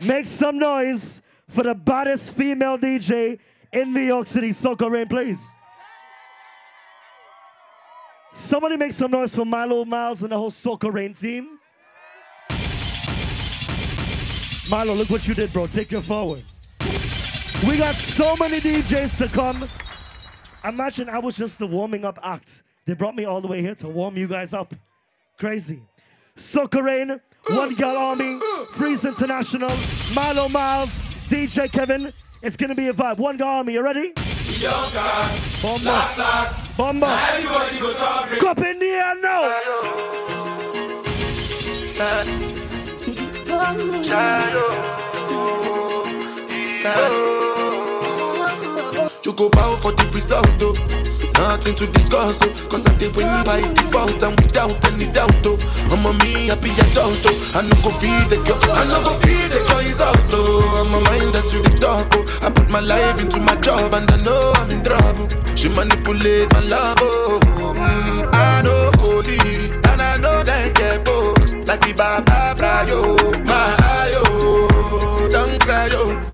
Make 0.00 0.26
some 0.26 0.58
noise 0.58 1.20
for 1.48 1.64
the 1.64 1.74
baddest 1.74 2.34
female 2.34 2.78
DJ 2.78 3.38
in 3.72 3.92
New 3.92 4.02
York 4.02 4.26
City. 4.26 4.50
Soca 4.50 4.90
Rain, 4.90 5.08
please. 5.08 5.40
Somebody 8.34 8.76
make 8.76 8.92
some 8.92 9.10
noise 9.10 9.34
for 9.34 9.44
Milo 9.44 9.84
Miles 9.84 10.22
and 10.22 10.30
the 10.30 10.36
whole 10.36 10.50
Soca 10.50 10.92
Rain 10.92 11.14
team. 11.14 11.58
Milo, 14.70 14.94
look 14.94 15.10
what 15.10 15.26
you 15.26 15.34
did, 15.34 15.52
bro. 15.52 15.66
Take 15.66 15.90
your 15.90 16.02
forward. 16.02 16.42
We 17.66 17.76
got 17.76 17.94
so 17.94 18.36
many 18.38 18.58
DJs 18.58 19.18
to 19.18 19.28
come. 19.28 19.56
Imagine 20.72 21.08
I 21.08 21.18
was 21.18 21.36
just 21.36 21.58
the 21.58 21.66
warming 21.66 22.04
up 22.04 22.18
act. 22.22 22.62
They 22.84 22.94
brought 22.94 23.16
me 23.16 23.24
all 23.24 23.40
the 23.40 23.48
way 23.48 23.62
here 23.62 23.74
to 23.76 23.88
warm 23.88 24.16
you 24.16 24.28
guys 24.28 24.52
up. 24.52 24.74
Crazy. 25.38 25.82
Soca 26.36 26.82
Rain, 26.82 27.20
One 27.46 27.74
Girl 27.74 27.96
Army, 27.96 28.38
Freeze 28.72 29.04
International, 29.04 29.70
Milo 30.14 30.48
Miles, 30.48 30.90
DJ 31.28 31.70
Kevin. 31.72 32.10
It's 32.42 32.56
gonna 32.56 32.74
be 32.74 32.88
a 32.88 32.92
vibe. 32.92 33.18
One 33.18 33.36
Girl 33.36 33.48
Army, 33.48 33.74
you 33.74 33.82
ready? 33.82 34.12
Bomba. 35.62 36.08
Bomba. 36.76 37.18
Everybody 37.32 37.78
go 37.80 37.92
talk. 37.94 38.28
Cup 38.30 38.58
in 38.58 38.78
the 38.78 38.86
air 38.86 39.20
now. 39.20 39.54
You 49.24 49.32
go 49.34 49.50
bow 49.50 49.76
for 49.76 49.92
the 49.92 50.08
result, 50.14 50.48
oh. 50.62 50.72
Nothing 51.38 51.74
to 51.76 51.86
discuss, 51.92 52.38
oh. 52.42 52.50
Cause 52.70 52.86
I 52.86 52.94
did 52.96 53.14
win 53.16 53.28
by 53.44 53.60
default 53.60 54.22
and 54.22 54.34
without 54.40 54.72
any 54.88 55.06
doubt, 55.12 55.34
oh. 55.44 55.58
I'm 55.92 56.04
a 56.06 56.12
me 56.24 56.48
happy 56.48 56.70
adult, 56.72 57.20
oh. 57.26 57.52
I 57.58 57.62
no 57.66 57.74
go 57.84 57.90
feed 58.00 58.26
the 58.32 58.38
girl, 58.46 58.58
I 58.72 58.84
no 58.88 58.98
go 59.04 59.12
feed 59.20 59.50
the 59.52 59.60
girl 59.68 59.84
is 59.84 60.00
out, 60.00 60.16
oh. 60.32 60.62
I'm 60.80 60.94
a 60.96 61.00
mind 61.10 61.34
that's 61.34 61.52
really 61.52 61.76
dark, 61.76 62.08
oh. 62.14 62.24
I 62.42 62.50
put 62.50 62.70
my 62.70 62.80
life 62.80 63.20
into 63.20 63.40
my 63.40 63.54
job 63.56 63.92
and 63.92 64.08
I 64.10 64.16
know 64.24 64.52
I'm 64.56 64.70
in 64.70 64.82
trouble. 64.82 65.28
She 65.56 65.68
manipulate 65.74 66.48
my 66.54 66.60
love, 66.60 66.96
oh. 67.02 67.40
Mm, 67.76 68.30
I 68.32 68.62
know 68.62 68.90
holy, 69.02 69.38
and 69.92 70.00
I 70.00 70.16
know 70.22 70.42
that 70.42 70.74
get 70.74 71.04
both. 71.04 71.52
Like 71.68 71.80
the 71.84 71.92
Baba 71.92 72.54
Frayo, 72.56 73.18
my 73.44 73.76
ayo, 74.00 75.28
don't 75.28 75.60
cry, 75.60 75.90
oh. 75.92 76.32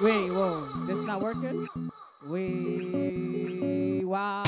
Wait, 0.00 0.30
whoa, 0.30 0.64
this 0.86 1.04
not 1.04 1.20
working? 1.20 1.66
Wait, 2.28 4.04
wow. 4.04 4.44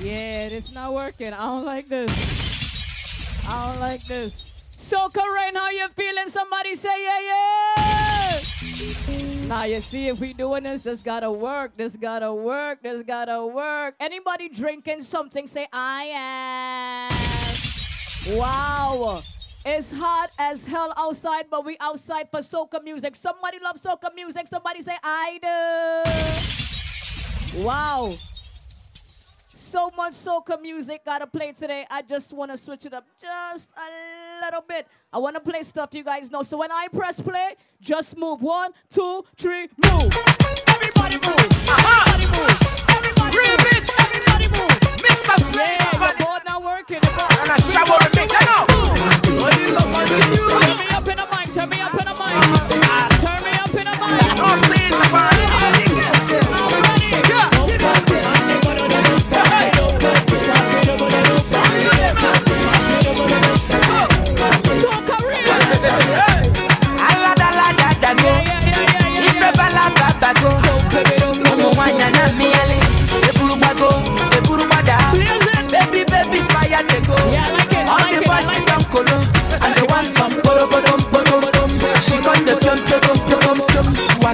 Yeah, 0.00 0.46
it's 0.46 0.72
not 0.72 0.92
working. 0.94 1.32
I 1.32 1.46
don't 1.50 1.64
like 1.64 1.88
this. 1.88 2.10
I 3.48 3.66
don't 3.66 3.80
like 3.80 4.02
this. 4.04 4.32
Soca 4.70 5.24
Rain, 5.34 5.56
how 5.56 5.70
you 5.70 5.88
feeling? 5.96 6.28
Somebody 6.28 6.76
say 6.76 7.02
yeah, 7.02 7.20
yeah. 7.20 8.40
Now 9.48 9.64
you 9.64 9.80
see, 9.80 10.06
if 10.06 10.20
we 10.20 10.32
doing 10.34 10.62
this, 10.62 10.84
this 10.84 11.02
gotta 11.02 11.30
work. 11.30 11.74
This 11.74 11.96
gotta 11.96 12.32
work. 12.32 12.80
This 12.82 13.02
gotta 13.02 13.44
work. 13.44 13.96
Anybody 13.98 14.48
drinking 14.48 15.02
something? 15.02 15.48
Say 15.48 15.66
I 15.72 17.08
am. 18.30 18.38
Wow. 18.38 19.20
It's 19.66 19.92
hot 19.92 20.30
as 20.38 20.64
hell 20.64 20.94
outside, 20.96 21.46
but 21.50 21.64
we 21.64 21.76
outside 21.80 22.30
for 22.30 22.38
soca 22.40 22.82
music. 22.84 23.16
Somebody 23.16 23.58
love 23.58 23.82
soca 23.82 24.14
music. 24.14 24.46
Somebody 24.46 24.80
say 24.82 24.96
I 25.02 26.04
do. 27.54 27.62
Wow. 27.64 28.12
So 29.68 29.90
much 29.94 30.14
soca 30.14 30.58
music 30.62 31.04
gotta 31.04 31.26
play 31.26 31.52
today. 31.52 31.86
I 31.90 32.00
just 32.00 32.32
wanna 32.32 32.56
switch 32.56 32.86
it 32.86 32.94
up 32.94 33.04
just 33.20 33.68
a 33.76 34.42
little 34.42 34.62
bit. 34.62 34.86
I 35.12 35.18
wanna 35.18 35.40
play 35.40 35.62
stuff 35.62 35.92
you 35.92 36.02
guys 36.02 36.30
know. 36.30 36.42
So 36.42 36.56
when 36.56 36.72
I 36.72 36.88
press 36.90 37.20
play, 37.20 37.54
just 37.78 38.16
move. 38.16 38.40
One, 38.40 38.72
two, 38.88 39.26
three, 39.36 39.68
move. 39.84 40.08
Everybody 40.68 41.18
move. 41.20 41.48
Everybody 41.68 42.26
move. 42.32 42.56
Everybody 42.88 43.36
move. 43.36 43.84
Everybody 44.00 44.48
move. 44.56 44.72
Mr. 45.04 45.36
Yeah, 45.54 45.90
the 45.90 46.24
board 46.24 46.42
not 46.46 46.64
working. 46.64 47.00
The. 47.00 47.36
And 47.42 47.52
I 47.52 47.58
shower 47.58 47.98
the 48.00 48.08
mix. 48.16 48.32
I 48.32 48.44
know. 48.48 48.64
Turn 50.48 50.78
me 50.78 50.88
up 50.96 51.08
in 51.08 51.18
a 51.18 51.26
mic. 51.28 51.52
Turn 51.52 51.68
me 51.68 51.80
up 51.82 51.97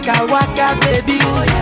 Waka, 0.07 0.27
waka, 0.27 0.77
baby. 0.81 1.54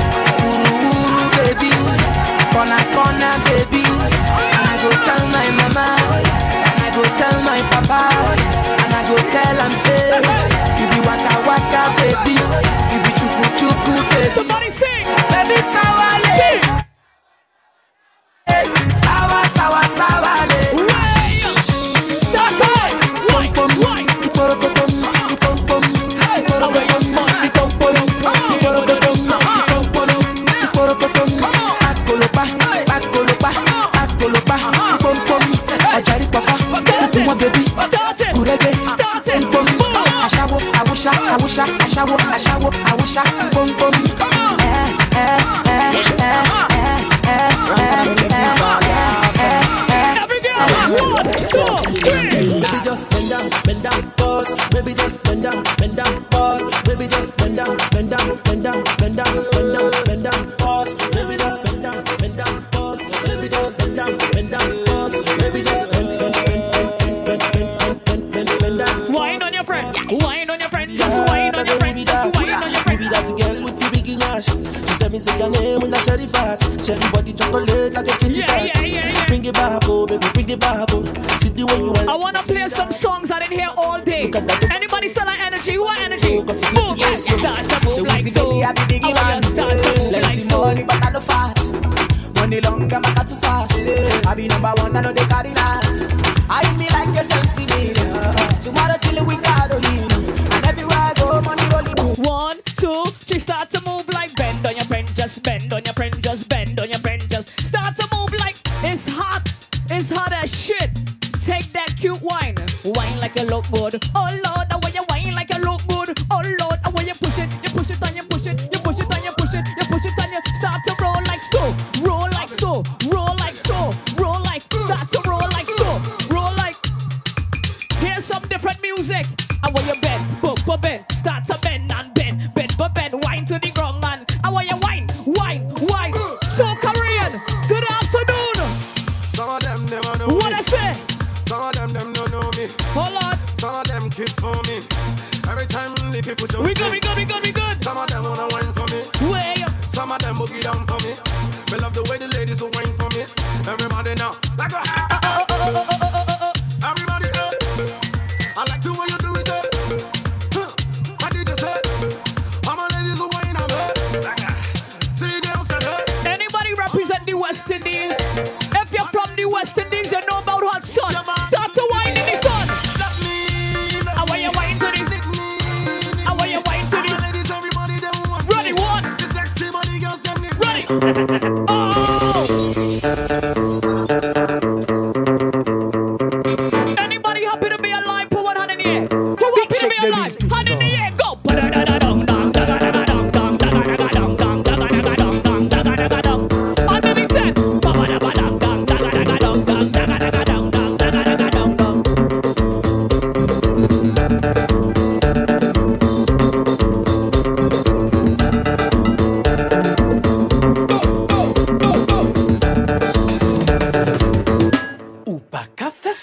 all 114.15 114.42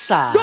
side. 0.09 0.38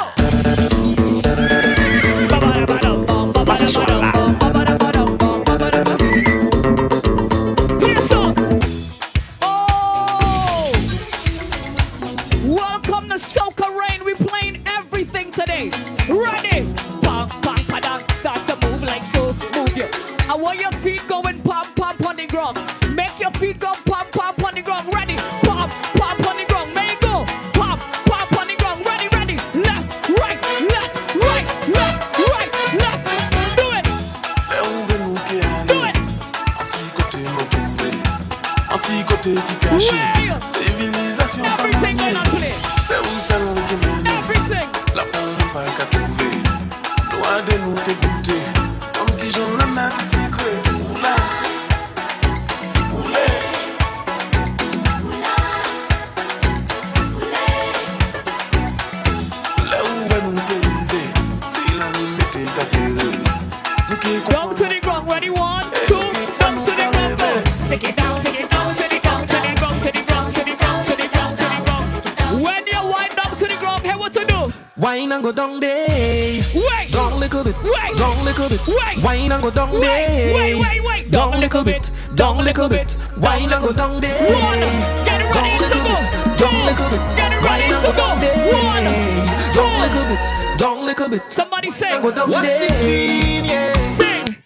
little 89.88 90.08
bit, 90.08 90.58
down 90.58 90.84
little 90.84 91.08
bit. 91.08 91.22
Somebody 91.32 91.70
say, 91.70 92.00
what's 92.00 92.16
the 92.16 92.68
scene, 92.82 93.44
yeah. 93.44 93.72
Sing. 93.96 94.42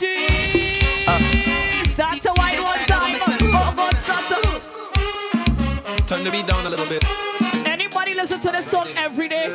Jeez. 0.00 1.08
Uh. 1.08 1.18
That's 1.96 2.20
to 2.20 2.32
wine 2.36 2.62
one 2.62 2.78
time. 2.86 3.16
Oh, 3.52 3.72
God, 3.76 3.96
start 3.96 4.24
to. 4.32 6.06
Turn 6.06 6.24
the 6.24 6.30
beat 6.30 6.46
down 6.46 6.64
a 6.66 6.70
little 6.70 6.86
bit. 6.86 7.04
Anybody 7.66 8.14
listen 8.14 8.40
to 8.40 8.50
this 8.50 8.66
song 8.66 8.88
every 8.96 9.28
day? 9.28 9.50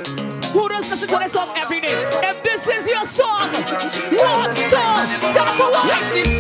Who 0.54 0.68
does 0.70 0.90
listen 0.90 1.08
to 1.10 1.18
this 1.18 1.32
song 1.34 1.50
every 1.56 1.82
day? 1.82 1.94
If 2.24 2.44
this 2.44 2.68
is 2.68 2.88
your 2.88 3.06
song, 3.06 3.52
one, 3.52 4.56
two, 4.56 4.96
step 5.30 5.48
the 5.58 5.70
Yes, 5.86 6.39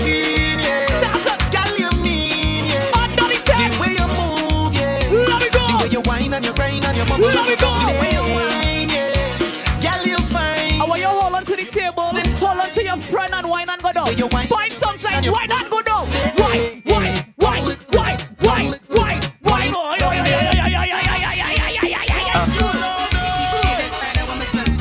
Run 13.11 13.33
and 13.33 13.49
wine 13.49 13.69
and 13.69 13.81
go 13.81 13.91
down. 13.91 14.05
Find 14.07 14.71
some 14.71 14.97
side, 14.99 15.25
why 15.27 15.45
not 15.47 15.69
go 15.69 15.81
down. 15.81 16.05
Why, 16.35 16.81
why, 16.85 17.25
why, 17.37 17.61
why, 17.91 18.15
why, 18.41 18.79
why, 18.89 19.15
why, 19.41 19.71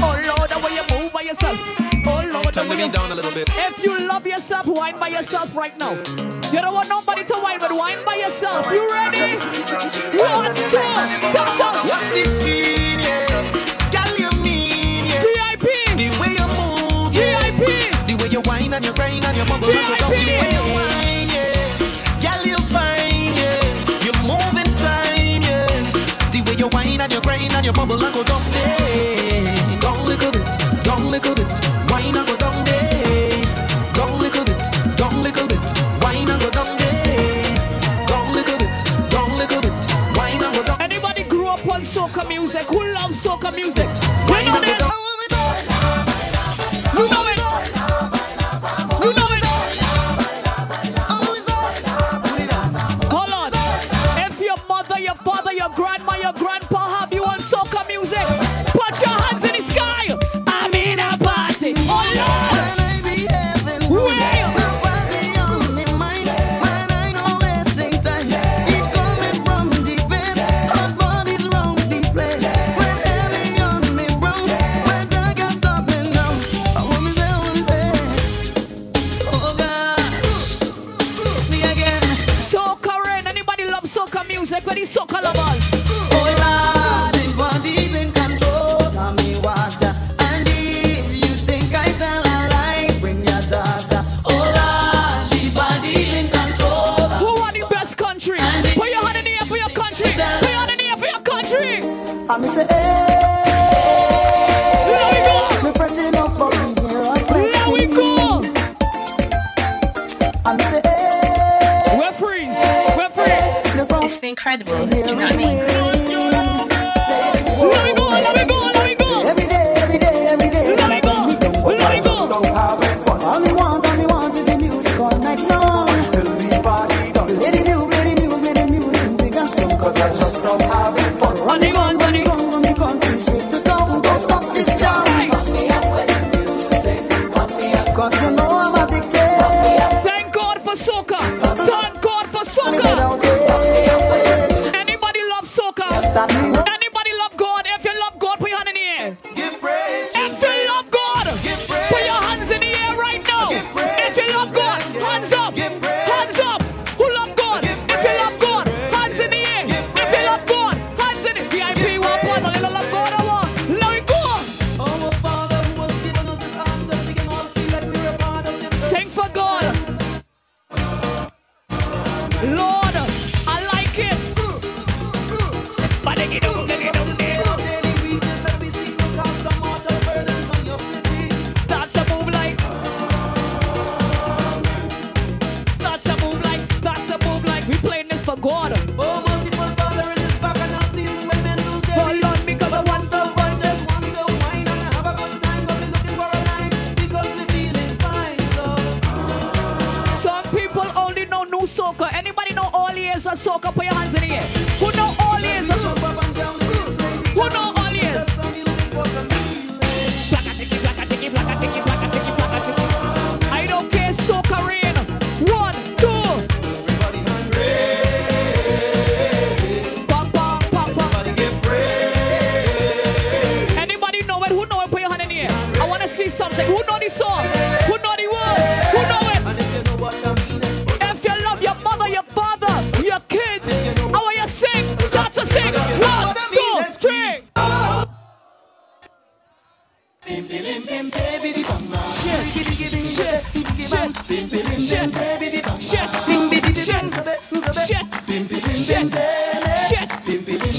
Oh 0.00 0.14
Lord, 0.26 0.50
the 0.50 0.58
way 0.64 0.74
you 0.74 0.84
move 1.02 1.12
by 1.12 1.22
yourself. 1.22 1.58
Oh 2.06 2.24
Lord, 2.32 2.54
the 2.54 2.66
way 2.68 2.84
you 2.84 2.90
down 2.90 3.10
a 3.10 3.14
little 3.14 3.32
bit. 3.32 3.48
If 3.50 3.82
you 3.82 4.06
love 4.06 4.26
yourself, 4.26 4.66
wine 4.66 4.98
by 4.98 5.08
yourself 5.08 5.54
right 5.56 5.76
now. 5.78 5.92
You 6.52 6.60
don't 6.60 6.74
want 6.74 6.88
nobody 6.88 7.24
to 7.24 7.40
wine, 7.42 7.58
but 7.58 7.72
wine 7.72 7.98
by 8.04 8.14
yourself. 8.14 8.70
You 8.70 8.88
ready? 8.90 9.17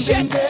shit. 0.00 0.49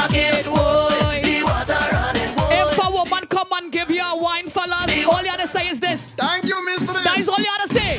bucket. 0.00 0.44
The 0.44 1.42
water 1.44 1.80
running. 1.92 2.32
If 2.60 2.78
a 2.78 2.90
woman 2.90 3.26
come 3.26 3.48
and 3.52 3.72
give 3.72 3.90
you 3.90 4.02
a 4.02 4.16
wine, 4.16 4.48
fellas, 4.48 4.90
all 5.04 5.22
you 5.22 5.28
have 5.28 5.40
to 5.40 5.48
say 5.48 5.68
is 5.68 5.80
this. 5.80 6.14
Thank 6.14 6.44
you, 6.44 6.64
mistress. 6.64 7.04
That 7.04 7.18
is 7.18 7.28
all 7.28 7.38
you 7.38 7.52
have 7.54 7.68
to 7.68 7.74
say. 7.74 7.90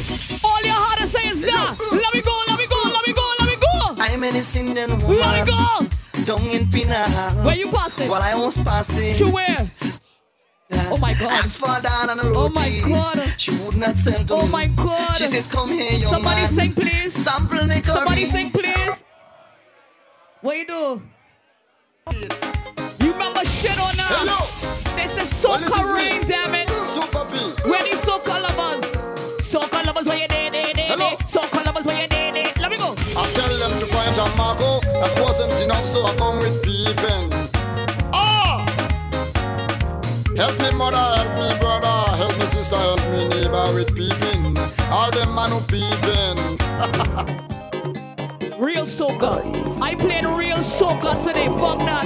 All 0.44 0.62
you 0.64 0.72
have 0.72 1.00
to 1.00 1.08
say 1.08 1.28
is 1.28 1.42
that. 1.42 1.78
Let 1.92 2.14
me 2.14 2.22
go, 2.22 2.36
let 2.48 2.58
me 2.58 2.68
go, 2.68 2.80
let 2.96 3.08
me 3.08 3.14
go, 3.14 3.26
let 3.40 3.48
me 3.48 3.58
go. 3.66 4.04
I'm 4.04 4.24
in 4.24 4.36
an 4.36 4.46
Indian 4.56 5.00
woman. 5.00 5.20
Let 5.20 5.48
me 5.48 5.54
go. 5.54 6.26
Down 6.26 6.48
in 6.50 6.70
Pinal. 6.70 7.46
Where 7.46 7.56
you 7.56 7.72
passing? 7.72 8.10
While 8.10 8.22
I 8.22 8.36
was 8.36 8.58
passing. 8.58 9.16
To 9.18 9.30
where? 9.30 9.72
Oh 10.94 10.98
my 10.98 11.14
god. 11.14 11.84
Down 11.84 12.10
on 12.10 12.18
the 12.18 12.24
oh 12.24 12.34
road. 12.34 12.36
Oh 12.36 12.50
my 12.50 12.70
god. 12.88 13.34
She 13.38 13.52
would 13.52 13.78
not 13.78 13.96
send 13.96 14.28
to 14.28 14.36
Oh 14.36 14.48
my 14.48 14.68
god. 14.68 15.16
She 15.18 15.26
said, 15.28 15.50
Come 15.52 15.72
here, 15.72 15.98
young 16.00 16.12
Somebody 16.12 16.42
man. 16.42 16.48
Somebody 16.48 16.74
sing, 16.74 16.84
please. 16.84 17.14
Sample 17.14 17.58
Somebody 17.84 18.26
sing, 18.26 18.52
please. 18.52 18.96
What 20.42 20.58
you 20.58 20.68
do? 20.68 21.02
You 22.10 23.14
remember 23.14 23.46
shit 23.46 23.78
or 23.78 23.94
not? 23.94 24.10
Hello. 24.10 24.42
This 24.98 25.12
is 25.22 25.30
soca 25.30 25.70
well, 25.70 25.94
rain, 25.94 26.26
damn 26.28 26.56
it. 26.56 26.68
Soca 26.68 27.30
b. 27.30 27.38
Where 27.70 27.84
these 27.84 28.02
soca 28.02 28.42
lovers? 28.42 28.90
Soca 29.46 29.86
lovers, 29.86 30.08
where 30.08 30.18
you 30.18 30.28
did, 30.28 30.52
did, 30.52 30.76
did, 30.76 30.90
Hello. 30.90 31.16
Soca 31.30 31.64
lovers, 31.64 31.86
where 31.86 32.02
you 32.02 32.08
did, 32.08 32.34
did. 32.34 32.60
Let 32.60 32.72
me 32.72 32.78
go. 32.78 32.96
I 32.98 33.30
tell 33.38 33.54
them 33.54 33.80
to 33.80 33.86
find 33.86 34.16
John 34.16 34.36
Marco. 34.36 34.80
That 34.82 35.14
wasn't 35.22 35.54
enough, 35.62 35.86
so 35.86 36.02
I 36.02 36.16
come 36.18 36.38
with 36.40 36.64
peeping. 36.64 37.30
Ah! 38.14 38.66
Oh! 38.66 40.36
Help 40.36 40.58
me, 40.60 40.72
mother, 40.76 40.98
help 40.98 41.38
me, 41.38 41.60
brother, 41.60 42.18
help 42.18 42.34
me, 42.40 42.46
sister, 42.50 42.78
help 42.78 43.02
me, 43.14 43.28
neighbor 43.30 43.74
with 43.76 43.94
peeping. 43.96 44.58
All 44.90 45.12
them 45.12 45.36
man 45.36 45.52
who 45.52 45.62
peeping. 45.70 47.48
real 48.62 48.86
soca. 48.86 49.42
I 49.82 49.96
played 49.96 50.26
real 50.26 50.56
soca 50.56 51.18
today, 51.28 51.48
fuck 51.48 51.80
that. 51.80 52.06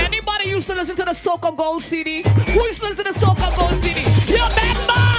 Anybody 0.00 0.50
used 0.50 0.66
to 0.66 0.74
listen 0.74 0.96
to 0.96 1.04
the 1.04 1.12
Soca 1.12 1.56
Gold 1.56 1.82
CD? 1.82 2.22
Who 2.22 2.62
used 2.64 2.80
to 2.80 2.88
listen 2.88 3.04
to 3.04 3.12
the 3.12 3.18
Soca 3.18 3.56
Gold 3.58 3.74
CD? 3.76 4.00
You 4.30 4.44
remember? 4.44 5.13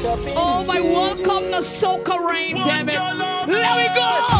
Oh, 0.00 0.64
my 0.64 0.80
world 0.80 1.24
come 1.24 1.50
the 1.50 1.58
soca 1.58 2.28
rain, 2.30 2.54
damn 2.54 2.88
it. 2.88 2.94
Let 2.94 3.48
me 3.48 3.94
go. 3.94 4.37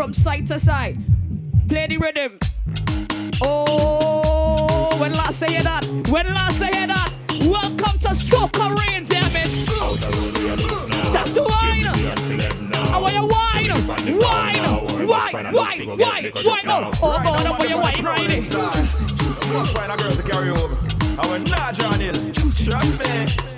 from 0.00 0.14
side 0.14 0.48
to 0.48 0.58
side. 0.58 0.96
Play 1.68 1.86
the 1.86 1.98
rhythm. 1.98 2.38
Oh, 3.42 4.88
when 4.98 5.12
last 5.12 5.38
say 5.38 5.60
that, 5.60 5.84
when 6.08 6.26
last 6.26 6.58
say 6.58 6.70
that, 6.70 7.12
welcome 7.44 7.98
to 7.98 8.08
Soca 8.08 8.74
Rain, 8.78 9.04
damn 9.04 9.36
it. 9.36 9.50
Start 11.04 11.26
to 11.36 11.42
whine, 11.42 11.84
I 11.86 12.98
want 12.98 13.12
you 13.12 13.26
wine, 13.26 13.68
wine, 14.16 14.56
wine, 15.06 15.52
wine, 15.52 15.52
wine, 15.52 16.32
wine. 16.46 16.64
Oh, 16.64 16.90
oh, 16.90 17.02
oh, 17.02 17.10
I 17.10 17.50
want 17.50 17.68
you 17.68 17.76
wine, 17.76 18.02
wine. 18.02 18.40
Find 19.66 19.92
a 19.92 19.96
girl 20.02 20.12
to 20.12 20.22
carry 20.22 20.48
over. 20.48 20.76
I 21.20 21.26
went 21.28 21.50
large 21.50 21.80
on 21.82 22.00
it. 22.00 22.34
Trust. 22.64 23.49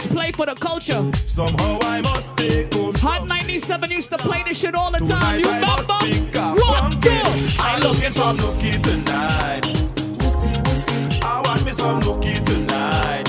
Let's 0.00 0.12
play 0.14 0.32
for 0.32 0.46
the 0.46 0.54
culture. 0.54 1.12
Somehow 1.26 1.78
I 1.82 2.00
must 2.00 2.34
take. 2.34 2.72
Hot 3.02 3.28
97 3.28 3.90
used 3.90 4.08
to 4.08 4.16
play 4.16 4.42
this 4.44 4.56
shit 4.58 4.74
all 4.74 4.90
the 4.90 4.98
time. 5.00 5.40
You 5.40 5.50
remember? 5.50 5.82
One, 6.64 6.90
two. 7.02 7.20
I'm 7.60 7.82
looking 7.82 8.10
for 8.10 8.32
lucky 8.32 8.80
tonight. 8.80 9.66
I 11.22 11.42
want 11.44 11.66
me 11.66 11.72
some 11.72 12.00
nookie 12.00 12.42
tonight. 12.46 13.28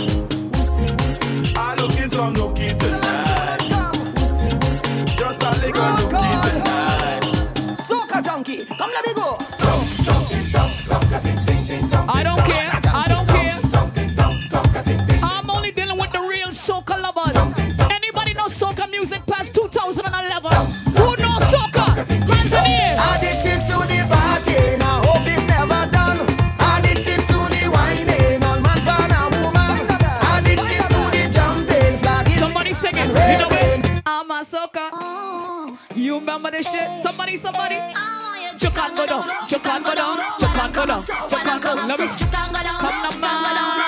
I 1.57 1.75
look 1.75 1.99
in 1.99 2.09
some 2.09 2.35
nookie 2.35 2.79
tonight. 2.79 3.59
Just 5.17 5.43
a 5.43 5.51
little 5.59 5.83
nookie 5.99 6.41
tonight. 6.47 7.23
Soca 7.79 8.23
junkie, 8.23 8.63
come 8.63 8.91
let 8.91 9.05
me 9.07 9.13
go. 9.13 9.37
I 12.07 12.23
don't 12.23 12.50
somebody 36.41 36.63
shit. 36.63 37.03
Somebody, 37.03 37.37
somebody. 37.37 37.75
Chukango 38.57 39.05
down, 39.05 39.23
chukango 39.47 39.93
down, 39.95 40.17
chukango 40.39 40.87
down, 40.87 41.01
chukango 41.29 41.75
down. 41.75 42.07
Come 42.79 42.97
on, 43.03 43.21
man. 43.21 43.80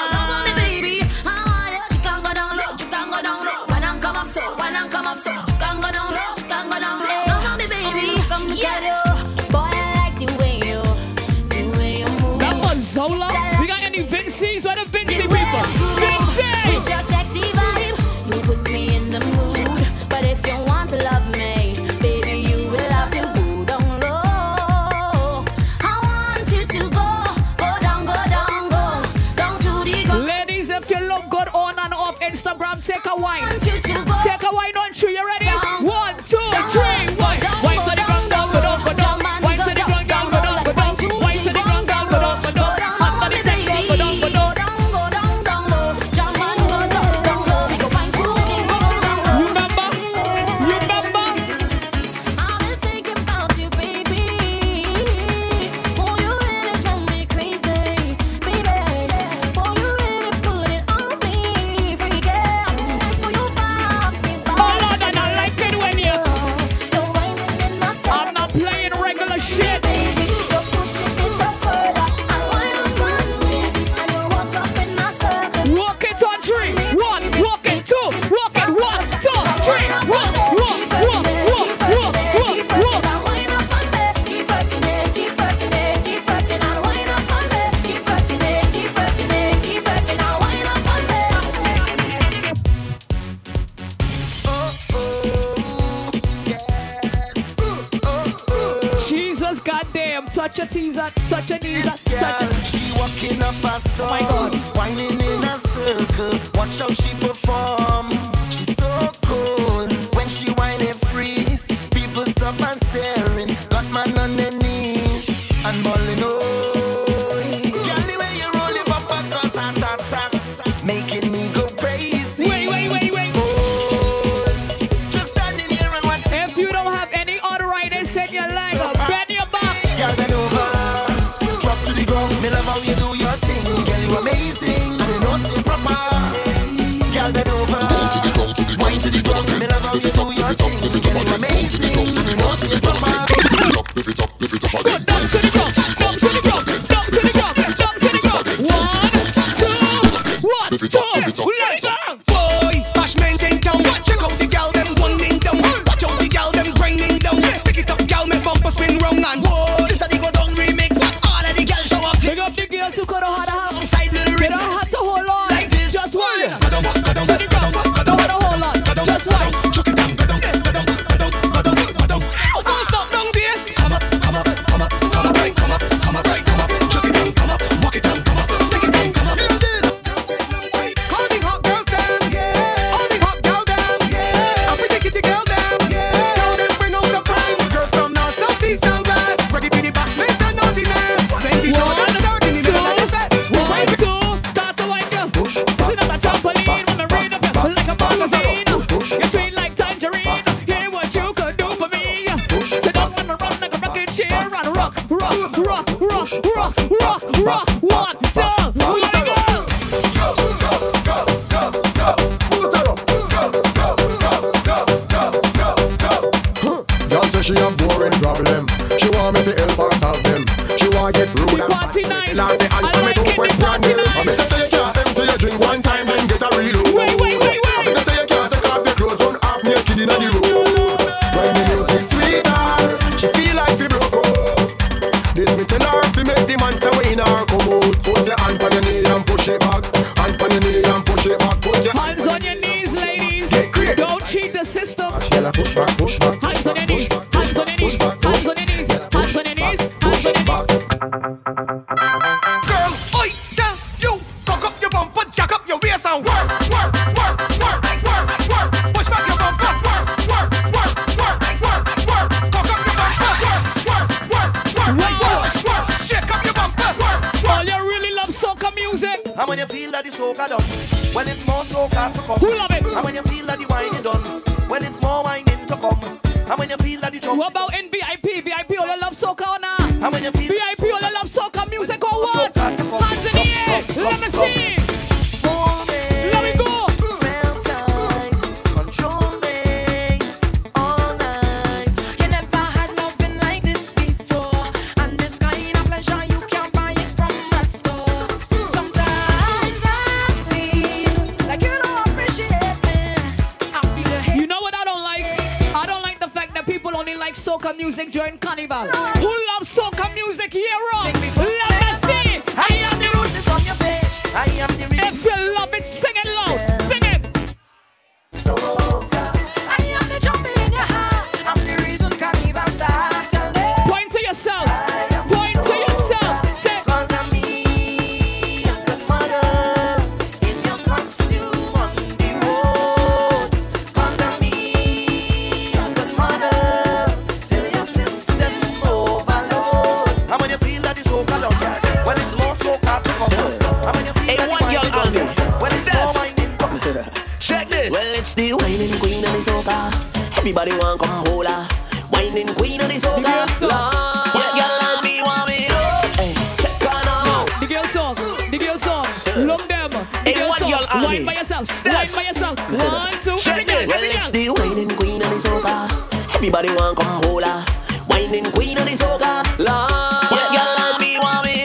Everybody 350.43 350.75
want 350.75 350.99
come 350.99 351.23
hola. 351.23 351.65
Whining 352.11 352.53
queen 352.55 352.81
of 352.81 352.89
the 352.89 352.99
soca. 352.99 353.47
Lord, 353.63 354.51
girl, 354.59 354.83
and 354.91 354.99
me 354.99 355.21
want 355.23 355.47
me 355.47 355.71
hey, 356.19 356.35
eh, 356.35 356.55
Check 356.59 356.83
on 356.83 357.07
out. 357.07 357.47
The 357.61 357.65
girl 357.65 357.87
song, 357.87 358.15
the 358.51 358.57
girl 358.57 358.77
song. 358.77 359.07
Long 359.47 359.63
them. 359.71 359.91
The 359.91 360.03
hey, 360.27 360.33
girl 360.33 360.51
song. 360.51 360.69
Girl 360.69 360.85
Wine 361.01 361.23
by 361.23 361.35
yourself. 361.35 361.65
Steph. 361.65 361.95
Wine 361.95 362.11
by 362.11 362.23
yourself. 362.27 362.59
One 362.75 363.15
two 363.23 363.37
three. 363.39 363.87
Well, 363.87 364.03
it's 364.03 364.29
the 364.31 364.49
whining 364.49 364.91
queen 364.99 365.21
of 365.23 365.29
the 365.31 365.39
soca. 365.39 365.87
Everybody 366.35 366.75
want 366.75 366.97
come 366.97 367.23
hola. 367.23 367.63
Whining 368.11 368.51
queen 368.51 368.77
of 368.77 368.83
the 368.83 368.99
soca. 368.99 369.47
Lord, 369.63 370.27
girl, 370.51 370.75
and 370.83 370.99
me 370.99 371.23
want 371.23 371.45
me 371.47 371.63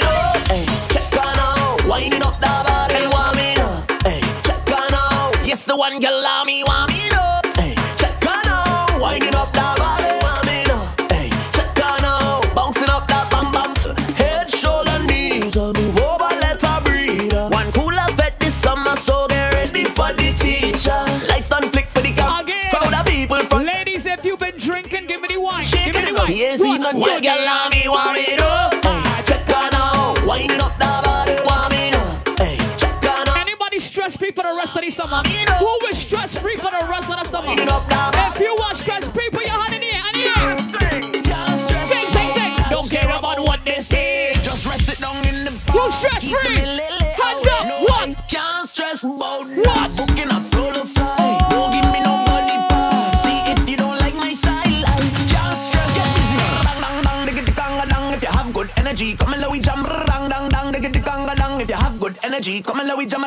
hey, 0.54 0.62
eh, 0.62 0.66
Check 0.94 1.18
her 1.18 1.34
now. 1.34 1.82
Whining 1.90 2.22
up 2.22 2.38
the 2.38 2.54
body, 2.62 3.10
want 3.10 3.34
me 3.34 3.58
Hey, 4.06 4.22
eh, 4.22 4.42
check 4.46 4.62
her 4.70 4.86
now. 4.94 5.32
Yes, 5.42 5.64
the 5.64 5.74
one 5.74 5.98
girl. 5.98 6.37
is 26.40 26.62
he 26.62 26.78
not 26.78 26.94
your 26.96 27.20
girl 27.20 27.48
and 27.48 27.70
me 27.70 27.88
want 27.88 28.14
me 28.14 28.36
to 28.36 28.80
hey, 28.86 29.22
Check 29.24 29.42
her 29.48 29.70
now, 29.72 30.14
winding 30.24 30.60
up 30.60 30.72
the 30.78 30.86
body 31.02 31.34
want 31.44 31.72
me 31.72 31.90
to 31.90 32.42
hey, 32.42 32.56
Check 32.76 33.02
her 33.02 33.24
now 33.24 33.40
Anybody 33.40 33.80
stress 33.80 34.16
free 34.16 34.30
for 34.30 34.42
the 34.42 34.54
rest 34.56 34.76
of 34.76 34.82
the 34.82 34.90
summer? 34.90 35.22
Who 35.24 35.86
is 35.88 35.98
stress 35.98 36.36
free 36.38 36.56
for 36.56 36.70
the 36.70 36.86
rest 36.88 37.10
of 37.10 37.18
the 37.18 37.24
summer? 37.24 37.54
If 37.54 38.40
you 38.40 38.54
want 38.56 38.76
stress 38.76 39.08
free, 39.08 39.30
put 39.30 39.44
your 39.46 39.54
hand 39.54 39.74
in 39.74 39.80
the 39.80 39.94
air, 39.94 40.02
in 40.06 40.14
the 40.14 40.28
air. 40.40 40.58
Sing, 41.56 42.06
sing, 42.06 42.30
sing. 42.30 42.70
Don't 42.70 42.88
care 42.88 43.08
about 43.10 43.40
what 43.40 43.64
they 43.64 43.80
say. 43.80 44.32
Just 44.42 44.64
rest 44.64 44.88
it 44.88 44.98
down 45.00 45.16
in 45.26 45.44
the 45.44 45.62
bar. 45.66 45.82
Who's 45.82 45.94
stress 45.94 46.22
free? 46.22 46.54
Hands 47.18 47.46
up, 47.46 47.90
one 47.90 48.14
Can't 48.28 48.68
stress 48.68 49.02
about 49.02 49.48
Come 62.62 62.80
and 62.80 62.88
let 62.88 62.98
we 62.98 63.06
jam 63.06 63.24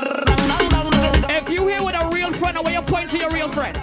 If 1.29 1.49
you 1.49 1.67
here 1.67 1.81
with 1.83 1.95
a 1.95 2.09
real 2.11 2.33
friend, 2.33 2.57
I 2.57 2.61
want 2.61 2.73
you 2.73 2.81
point 2.81 3.09
to 3.11 3.17
your 3.17 3.29
real 3.29 3.49
friend. 3.49 3.77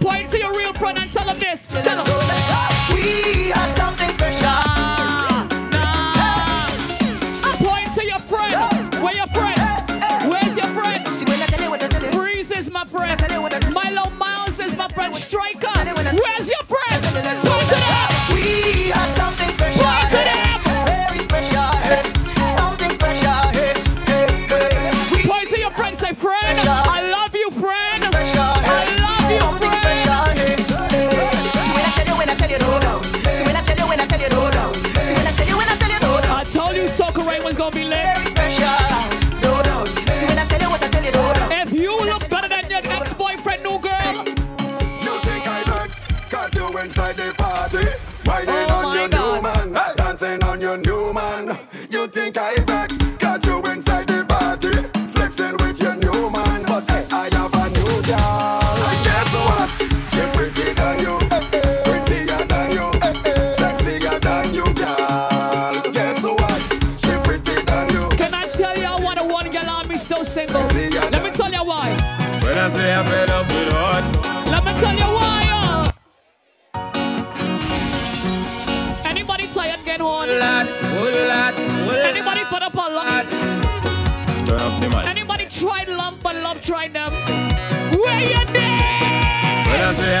Point 0.00 0.30
to 0.30 0.38
your 0.38 0.52
real 0.52 0.72
friend 0.74 0.98
and 0.98 1.10
tell 1.10 1.28
him 1.28 1.38
this. 1.38 1.66
Tell 1.66 2.04
him 2.04 2.94
We 2.94 3.52
are 3.52 3.81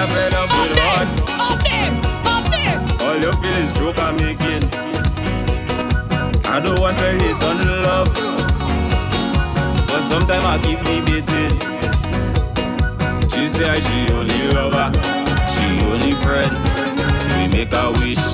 are 0.02 0.08
fed 0.08 0.34
up 0.34 0.48
with 0.58 0.78
hard. 0.78 1.08
Up 1.38 1.58
there, 1.62 1.92
up 2.26 2.44
there. 2.50 2.78
All 3.06 3.16
you 3.16 3.32
feel 3.40 3.56
is 3.62 3.72
joke 3.72 3.98
I'm 3.98 4.16
making. 4.16 4.64
I 6.44 6.60
don't 6.60 6.80
want 6.80 6.98
to 6.98 7.04
hate 7.04 7.42
on 7.42 7.58
love, 7.86 8.08
but 9.86 10.02
sometimes 10.10 10.44
I 10.44 10.58
keep 10.62 10.80
debating. 10.80 11.54
She 13.30 13.48
say 13.48 13.80
she 13.80 14.12
only 14.12 14.48
lover, 14.52 14.90
she 15.52 15.66
only 15.86 16.12
friend. 16.22 16.52
We 17.30 17.48
make 17.54 17.72
a 17.72 17.90
wish, 17.92 18.24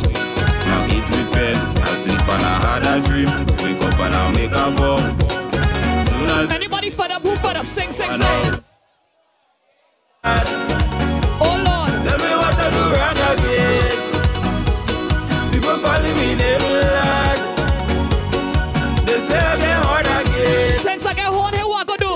now 0.67 0.89
it 0.89 1.05
with 1.11 1.33
pen. 1.33 1.57
I 1.79 1.95
sleep 1.95 2.29
and 2.29 2.43
I 2.43 2.55
had 2.65 2.83
a 2.83 3.01
dream, 3.07 3.31
wake 3.63 3.83
up 3.83 3.99
and 4.01 4.15
I 4.15 4.33
make 4.33 4.53
a 4.53 4.71
vow. 4.73 4.99
Anybody 6.51 6.91
fed 6.91 7.11
up? 7.11 7.23
Who 7.23 7.37
fed 7.37 7.57
up? 7.57 7.67
Sing, 7.67 7.93
sing, 7.93 8.11
sing. 8.21 8.68
Tell 12.69 12.77
me 12.77 12.85
what 12.93 13.01
I 13.01 13.17
do 13.17 13.17
wrong 13.17 13.21
again. 13.33 13.97
People 15.53 15.79
calling 15.81 16.17
me 16.17 16.29
name 16.37 16.61
lad. 16.61 17.39
They 19.07 19.19
say 19.19 19.39
I 19.39 19.57
get 19.57 19.79
hard 19.85 20.05
again. 20.05 20.79
Since 20.81 21.07
I 21.07 21.15
get 21.15 21.27
home, 21.33 21.55
here 21.55 21.67
what 21.67 21.89
I 21.89 21.97
go 21.97 21.97
do? 21.97 22.13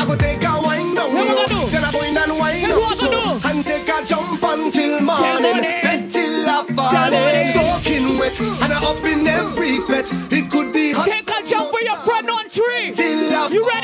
I 0.00 0.04
go 0.04 0.16
take 0.16 0.42
a 0.42 0.60
wind 0.60 0.96
down 0.96 1.14
What 1.14 1.22
we 1.22 1.30
low, 1.30 1.46
gonna 1.46 1.54
do? 1.54 1.70
then 1.70 1.84
I 1.84 1.92
go 1.92 2.00
in 2.02 2.16
and 2.18 2.32
wind 2.36 2.72
up 2.72 2.80
what 2.82 2.98
so, 2.98 3.06
gonna 3.10 3.46
and 3.48 3.64
take 3.64 3.88
a 3.88 4.04
jump 4.04 4.42
until 4.42 5.00
morning, 5.02 5.62
fed 5.86 6.10
till 6.10 6.50
I 6.50 6.66
falling, 6.74 7.52
soaking 7.54 8.18
wet, 8.18 8.34
and 8.40 8.72
I 8.72 8.82
up 8.82 9.04
in 9.06 9.26
every 9.28 9.78
fet. 9.86 10.10
It 10.32 10.50
could 10.50 10.72
be 10.72 10.90
hot. 10.92 11.06
Take 11.06 11.30
a 11.30 11.46
jump 11.46 11.70
with 11.72 11.84
your 11.84 11.98
friend 11.98 12.28
on 12.28 12.50
tree. 12.50 12.90
Till 12.90 13.36
I 13.36 13.48
You 13.52 13.64
ready? 13.68 13.81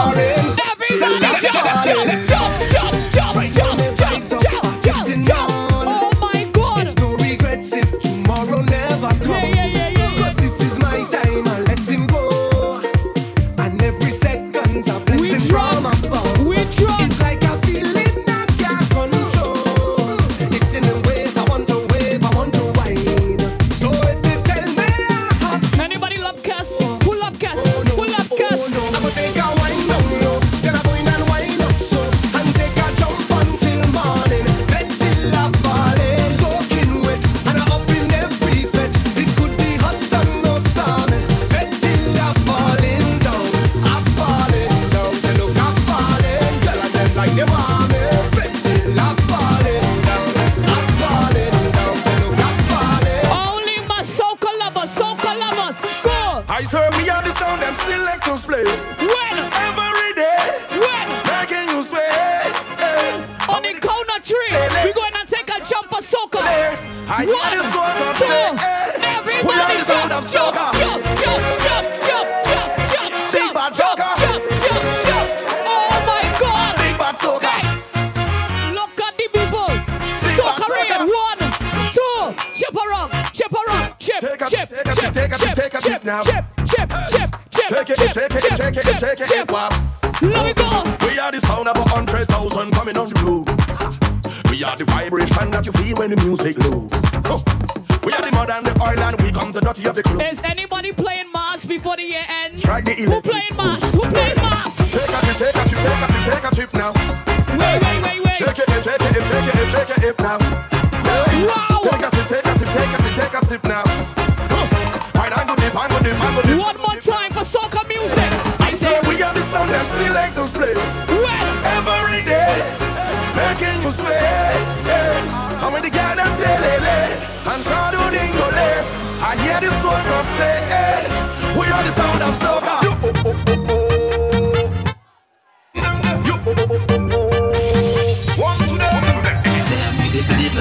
Can 0.00 0.39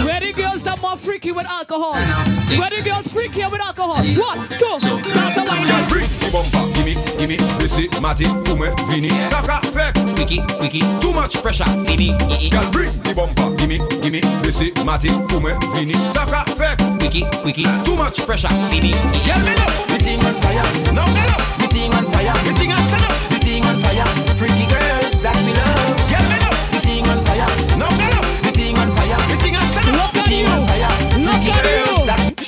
Where 0.06 0.20
the 0.20 0.34
girls 0.34 0.62
that 0.64 0.80
more 0.82 0.98
freaky 0.98 1.32
with 1.32 1.46
alcohol? 1.48 1.94
Where 1.94 2.70
the 2.70 2.82
girls 2.86 3.08
freakier 3.08 3.50
with 3.52 3.62
alcohol? 3.62 4.04
One, 4.06 4.48
two, 4.50 4.74
start 4.78 5.04
to 5.04 5.42
wind 5.44 5.68
Girl, 5.68 5.76
up. 5.76 5.90
bring 5.90 6.06
bumper, 6.30 6.62
gimme, 6.78 6.94
gimme, 7.18 7.38
this 7.58 7.78
it, 7.82 7.90
Matty, 8.02 8.26
Pume, 8.46 8.70
Vini, 8.90 9.10
Saka, 9.34 9.66
Fek, 9.74 9.94
Quickie, 10.16 10.46
Quickie, 10.62 10.86
too 11.02 11.12
much 11.14 11.42
pressure, 11.42 11.66
Vini, 11.90 12.14
Girl, 12.54 12.66
bring 12.72 12.94
the 13.02 13.14
bumper, 13.18 13.50
gimme, 13.58 13.82
gimme, 14.02 14.22
this 14.46 14.62
it, 14.62 14.78
Matty, 14.86 15.10
Pume, 15.28 15.58
Vini, 15.74 15.94
Saka, 16.14 16.46
Fek, 16.54 16.78
Quickie, 17.00 17.26
Quickie, 17.42 17.66
too 17.84 17.96
much 17.98 18.22
pressure, 18.26 18.54
Vini, 18.70 18.94
Girl, 19.26 19.42
me 19.42 19.58
love, 19.58 19.74
the 19.90 19.98
thing 19.98 20.22
on 20.22 20.36
fire, 20.38 20.66
now 20.94 21.06
me 21.10 21.24
love, 21.34 21.44
the 21.58 21.68
thing 21.74 21.92
on 21.98 22.06
fire, 22.14 22.34
the 22.46 22.54
thing 22.54 22.72
on 22.72 22.84
stand 22.94 23.10
up, 23.10 23.18
the 23.34 23.40
thing 23.42 23.66
on 23.66 23.76
fire, 23.82 24.06
freaky 24.38 24.70
girls, 24.70 24.89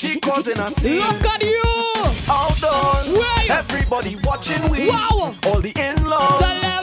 She 0.01 0.19
causing 0.19 0.57
a 0.57 0.71
scene. 0.71 0.97
Look 0.97 1.27
at 1.27 1.43
you. 1.43 1.61
Outdoors. 2.27 3.21
Right. 3.21 3.51
Everybody 3.51 4.17
watching 4.23 4.67
we. 4.71 4.89
Wow. 4.89 5.31
All 5.45 5.61
the 5.61 5.71
in-laws. 5.77 6.41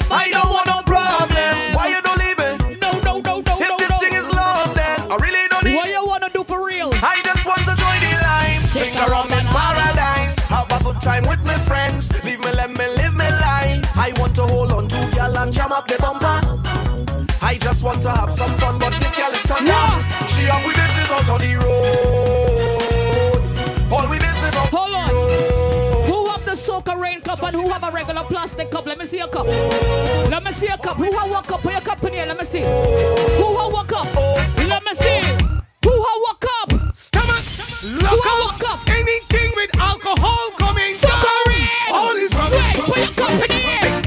I 0.09 0.31
don't 0.31 0.49
want 0.51 0.67
no 0.67 0.83
problems. 0.87 1.67
Why 1.75 1.89
you 1.89 2.01
don't 2.01 2.17
leave 2.17 2.39
it? 2.39 2.81
No, 2.81 2.93
no, 3.03 3.19
no, 3.19 3.41
no, 3.41 3.59
If 3.59 3.69
no, 3.69 3.77
this 3.77 3.91
no. 3.91 3.99
thing 3.99 4.13
is 4.13 4.31
love, 4.31 4.73
then 4.77 5.01
I 5.11 5.17
really 5.17 5.49
don't 5.49 5.65
need 5.65 5.75
What 5.75 5.89
you 5.89 6.07
wanna 6.07 6.31
do 6.33 6.45
for 6.45 6.65
real? 6.65 6.91
I 7.03 7.21
just 7.25 7.45
want 7.45 7.59
to 7.67 7.75
join 7.75 7.99
the 8.07 8.15
line. 8.23 8.63
Drink 8.79 8.95
around 9.11 9.33
in 9.35 9.47
paradise. 9.51 10.37
Have 10.47 10.71
a 10.71 10.85
good 10.85 11.01
time 11.01 11.27
with 11.27 11.45
my 11.45 11.59
friends. 11.59 12.13
Leave 12.23 12.39
me, 12.39 12.53
let 12.53 12.71
me 12.71 12.87
live 13.03 13.15
my 13.17 13.31
life. 13.31 13.83
I 13.97 14.13
want 14.21 14.37
to 14.37 14.43
hold 14.43 14.71
on 14.71 14.87
to 14.87 15.11
girl 15.17 15.37
and 15.39 15.53
jam 15.53 15.73
up 15.73 15.89
the 15.89 15.97
bumper. 15.99 16.39
I 17.43 17.59
just 17.59 17.83
want 17.83 18.01
to 18.03 18.11
have 18.11 18.33
some 18.33 18.55
and 27.49 27.57
who 27.57 27.69
have 27.73 27.83
a 27.83 27.91
regular 27.91 28.23
plastic 28.25 28.71
cup? 28.71 28.87
Let 28.87 28.99
me 28.99 29.05
see 29.07 29.21
a 29.21 29.29
cup. 29.29 29.47
Let 29.47 30.45
me 30.45 30.53
see 30.53 30.67
a 30.67 30.77
cup. 30.79 30.97
Who 30.97 31.11
have 31.13 31.31
one 31.31 31.45
cup? 31.45 31.61
Put 31.63 31.73
your 31.73 31.81
cup 31.81 32.03
in 32.05 32.13
here. 32.13 32.27
Let 32.27 32.39
me 32.39 32.45
see. 32.45 32.61
Who 32.61 33.57
have 33.57 33.73
one 33.73 33.87
cup? 33.87 34.07
Let 34.69 34.83
me 34.85 34.95
see. 34.95 35.21
Who 35.85 35.93
have 35.93 36.21
one 36.29 36.37
cup? 36.41 36.93
Stomach, 36.93 37.45
Who 37.83 38.05
lock 38.05 38.61
have 38.61 38.65
up 38.73 38.91
anything 38.91 39.51
with 39.57 39.71
alcohol 39.79 40.51
coming 40.59 40.95
Soca 40.95 41.23
down. 41.23 41.45
rain. 41.49 41.69
All 41.91 42.17
is 42.17 42.35
wrong. 42.35 42.51
Wait, 42.53 42.77
put 42.77 42.99
your 42.99 43.15
cup 43.17 43.31
in 43.45 43.53
here. 43.57 44.03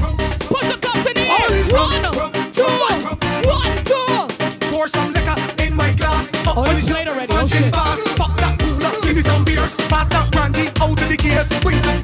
Put 0.52 0.64
your 0.64 0.78
cup 0.78 1.06
in 1.10 1.30
All 1.30 1.48
here. 1.48 1.58
is 1.58 1.72
wrong. 1.72 1.90
One, 1.92 2.32
two, 2.52 3.48
one, 3.50 3.84
two. 3.84 4.68
Pour 4.70 4.86
some 4.88 5.12
liquor 5.12 5.36
in 5.64 5.74
my 5.74 5.92
glass. 5.94 6.30
Oh, 6.46 6.50
up 6.62 6.68
Oh, 6.68 6.70
it's 6.70 6.88
late 6.90 7.08
already. 7.08 7.26
punching 7.32 7.58
Okay. 7.64 7.70
fast. 7.70 8.16
Pop 8.16 8.36
that 8.36 8.58
cooler, 8.60 9.00
give 9.02 9.16
me 9.16 9.22
some 9.22 9.44
beers. 9.44 9.74
Pass 9.88 10.08
that 10.10 10.30
brandy 10.30 10.68
out 10.80 11.00
of 11.02 11.08
the 11.08 11.16
gears. 11.16 11.48
Bring 11.60 11.80
some 11.80 12.00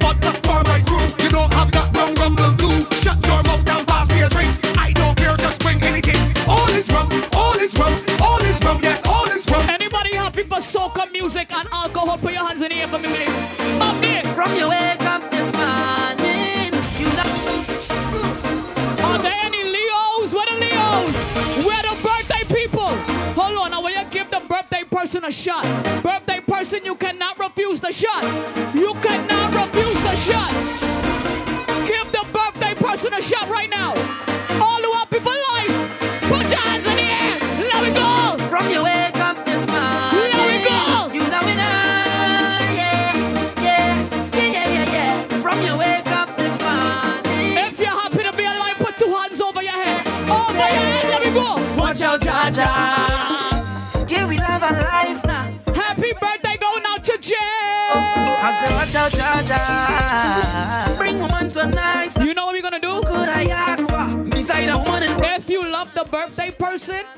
a 25.29 25.33
shot. 25.33 25.65
Birthday 26.03 26.41
person, 26.41 26.85
you 26.87 26.95
cannot 26.95 27.39
refuse 27.39 27.81
the 27.81 27.93
shot. 27.93 28.58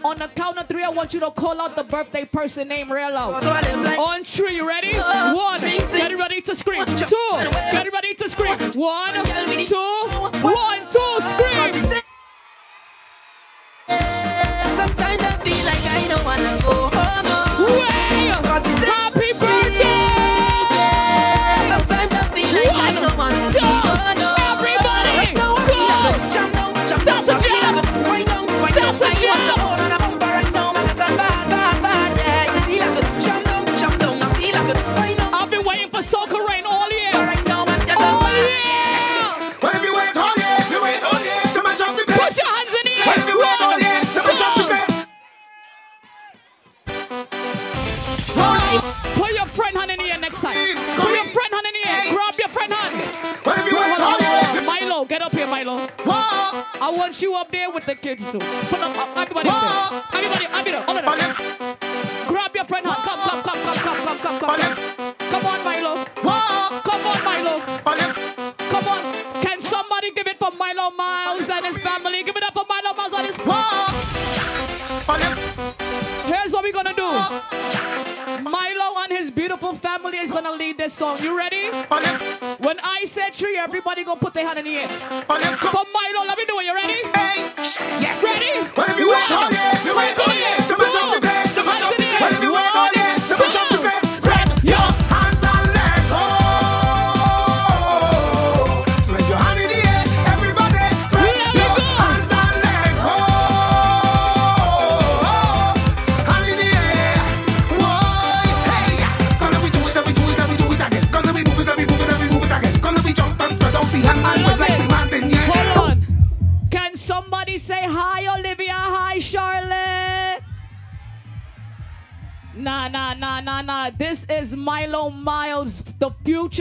On 0.03 0.17
the 0.17 0.29
count 0.29 0.57
of 0.57 0.67
three, 0.67 0.83
I 0.83 0.89
want 0.89 1.13
you 1.13 1.21
to 1.21 1.31
call 1.31 1.61
out 1.61 1.77
the 1.77 1.85
birthday 1.85 2.25
person 2.25 2.69
name 2.69 2.91
real 2.91 3.13
loud. 3.13 3.45
On 3.99 4.25
three, 4.25 4.57
you 4.57 4.67
ready? 4.67 4.97
Uh, 4.97 5.35
one, 5.35 5.61
get 5.61 6.17
ready 6.19 6.41
to 6.41 6.55
scream. 6.55 6.85
Two, 6.87 7.17
get 7.73 7.93
ready 7.93 8.15
to 8.15 8.29
scream. 8.29 8.59
One, 8.81 9.13
two, 9.13 9.77
one, 10.43 10.81
two, 10.89 10.99
uh, 10.99 11.21
scream. 11.21 12.03
Sometimes 14.77 15.23
I 15.23 15.39
feel 15.45 15.65
like 15.67 15.85
I 15.85 16.09
don't 16.09 16.25
wanna 16.25 16.63
go. 16.63 16.90
you 57.23 57.35
up 57.35 57.51
there 57.51 57.71
with 57.71 57.87
the 57.87 57.95
kids 57.95 58.25
too. 58.31 58.39
Put 58.39 58.81
up, 58.81 59.17
everybody 59.17 59.49
up 59.49 60.01
there. 60.13 60.23
Everybody, 60.23 60.47
everybody, 60.47 61.11
up 61.11 61.17
there. 61.17 61.35
Grab 62.27 62.55
your 62.55 62.65
friend 62.65 62.87
hand. 62.87 62.97
Come, 62.99 63.21
come, 63.21 63.43
come, 63.43 63.63
come, 63.63 63.75
come, 63.75 64.19
come, 64.19 64.39
come, 64.39 64.57
come. 64.57 65.17
Come 65.19 65.47
on, 65.47 65.65
Milo. 65.65 66.05
Come 66.15 67.07
on, 67.07 67.25
Milo. 67.25 67.61
Come 68.71 68.89
on. 68.89 69.03
Can 69.43 69.61
somebody 69.61 70.13
give 70.13 70.27
it 70.27 70.39
for 70.39 70.51
Milo 70.57 70.91
Miles 70.91 71.49
and 71.49 71.67
his 71.67 71.79
family? 71.79 72.23
Give 72.23 72.37
it 72.37 72.43
up 72.43 72.55
for 72.55 72.65
Milo 72.69 72.95
Miles 72.95 73.13
and 73.13 73.27
his 73.27 73.37
family! 73.37 74.11
Here's 76.27 76.53
what 76.53 76.63
we're 76.63 76.73
gonna 76.73 76.95
do. 76.95 77.11
Milo 78.49 78.99
and 79.03 79.13
his 79.13 79.31
beautiful 79.31 79.75
family 79.75 80.19
is 80.19 80.31
gonna 80.31 80.53
lead 80.53 80.79
this 80.79 80.95
song. 80.95 81.19
You 81.21 81.37
ready? 81.37 81.71
When 82.59 82.79
I 82.81 83.05
say 83.05 83.31
three, 83.33 83.59
everybody 83.59 84.05
go 84.05 84.15
put 84.17 84.30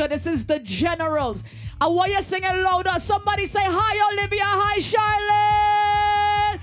This 0.10 0.26
is 0.26 0.44
the 0.44 0.58
generals. 0.58 1.44
I 1.80 1.86
want 1.86 2.12
you 2.12 2.20
singing 2.24 2.64
louder. 2.64 2.94
Somebody 2.98 3.46
say 3.46 3.62
hi, 3.64 4.12
Olivia. 4.12 4.42
Hi, 4.44 4.80
Charlotte. 4.80 6.60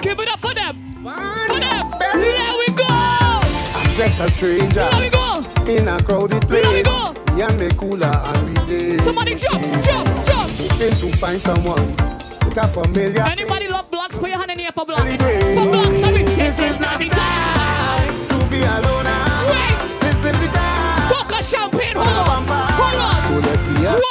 Give 0.00 0.18
it 0.18 0.28
up 0.28 0.40
for 0.40 0.54
them. 0.54 0.74
For 1.04 1.60
them. 1.60 1.92
Here 2.16 2.54
we 2.56 2.66
go. 2.72 2.86
I'm 2.88 3.90
just 3.94 4.18
a 4.18 4.30
stranger. 4.30 4.88
There 4.88 5.00
we 5.00 5.10
go. 5.10 5.44
In 5.66 5.86
a 5.86 6.02
crowded 6.02 6.48
place. 6.48 6.64
Here 6.64 6.76
we 6.78 6.82
go. 6.82 7.14
Yeah, 7.36 7.52
me 7.56 7.68
cooler 7.76 8.06
and 8.06 8.46
we 8.48 8.54
did. 8.64 9.02
Somebody 9.02 9.34
jump, 9.34 9.62
jump, 9.84 10.08
jump. 10.24 10.58
Looking 10.58 10.92
to 10.96 11.16
find 11.18 11.38
someone 11.38 11.94
with 11.94 12.56
a 12.56 12.66
familiar. 12.68 13.20
Anybody 13.20 13.66
face. 13.66 13.70
love 13.70 13.90
blocks? 13.90 14.16
Put 14.16 14.30
your 14.30 14.38
hand 14.38 14.50
in 14.52 14.56
the 14.56 14.72
for 14.72 14.86
blocks. 14.86 15.14
For 15.14 15.18
blocks. 15.18 15.88
This, 15.90 16.36
this 16.36 16.58
is 16.58 16.80
not 16.80 16.98
the 16.98 17.10
time 17.10 18.28
to 18.28 18.46
be 18.50 18.62
alone. 18.62 18.97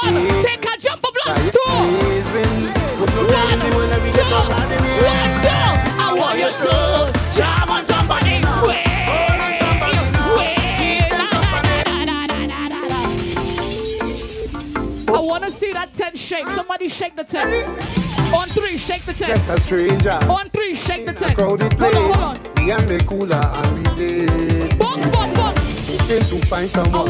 one. 0.02 0.44
Take 0.44 0.66
a 0.66 0.78
jump 0.78 1.02
for 1.02 1.12
blocks 1.12 1.52
two. 1.52 1.60
I 6.00 6.14
want 6.18 6.40
you 6.40 6.52
to 6.64 7.12
jam 7.36 7.70
on 7.70 7.84
somebody. 7.86 8.42
Wait. 8.68 8.88
I 15.10 15.12
want 15.20 15.44
to 15.44 15.52
see 15.52 15.72
that 15.74 15.90
tent 15.96 16.18
shake. 16.18 16.48
Somebody 16.50 16.90
shake 16.90 17.16
the 17.16 17.24
tent. 17.24 17.68
On 18.34 18.48
three, 18.50 18.78
shake 18.78 19.04
the 19.04 19.14
tent. 19.14 19.38
Just 19.38 19.50
a 19.50 19.62
stranger. 19.62 20.20
On 20.30 20.46
three, 20.46 20.76
shake 20.76 21.06
the 21.06 21.14
tent. 21.14 21.40
Hold 21.40 21.64
on, 21.64 21.72
hold 21.78 22.18
on. 22.18 22.38
Me 22.56 22.72
and 22.72 22.88
me 22.88 23.00
cooler 23.00 23.42
and 23.42 23.76
we 23.78 23.84
did. 23.96 24.78
Bump, 24.78 25.12
bump, 25.14 25.36
bump. 25.36 25.58
Came 26.08 26.22
to 26.22 26.38
find 26.46 26.70
someone 26.70 27.08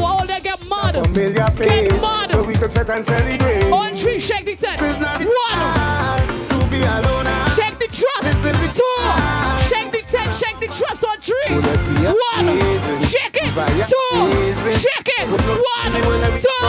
mud. 0.92 1.06
Familiar 1.06 1.46
face. 1.50 1.68
Get 1.68 2.00
mud. 2.00 2.30
So 2.30 2.42
we 2.42 2.54
could 2.54 2.72
fret 2.72 2.90
and 2.90 3.04
celebrate. 3.04 3.72
On 3.72 3.96
three, 3.96 4.20
shake 4.20 4.44
the 4.44 4.56
tent. 4.56 4.80
One. 4.80 4.88
To 6.48 6.66
be 6.70 6.82
alone. 6.82 7.26
Shake 7.56 7.78
the 7.78 7.88
trust. 7.88 8.42
Two. 8.76 8.96
Shake 9.68 9.90
the 9.92 10.02
ten. 10.10 10.26
Shake 10.36 10.58
the 10.60 10.68
trust 10.68 11.04
on 11.04 11.20
three. 11.20 11.54
One. 11.54 12.46
Shake 13.04 13.36
it. 13.36 13.50
Two. 13.88 14.74
Shake 14.78 15.10
it. 15.18 15.28
One. 15.28 15.92
Two. 16.40 16.64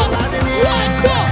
One. 0.65 1.01
Two. 1.03 1.28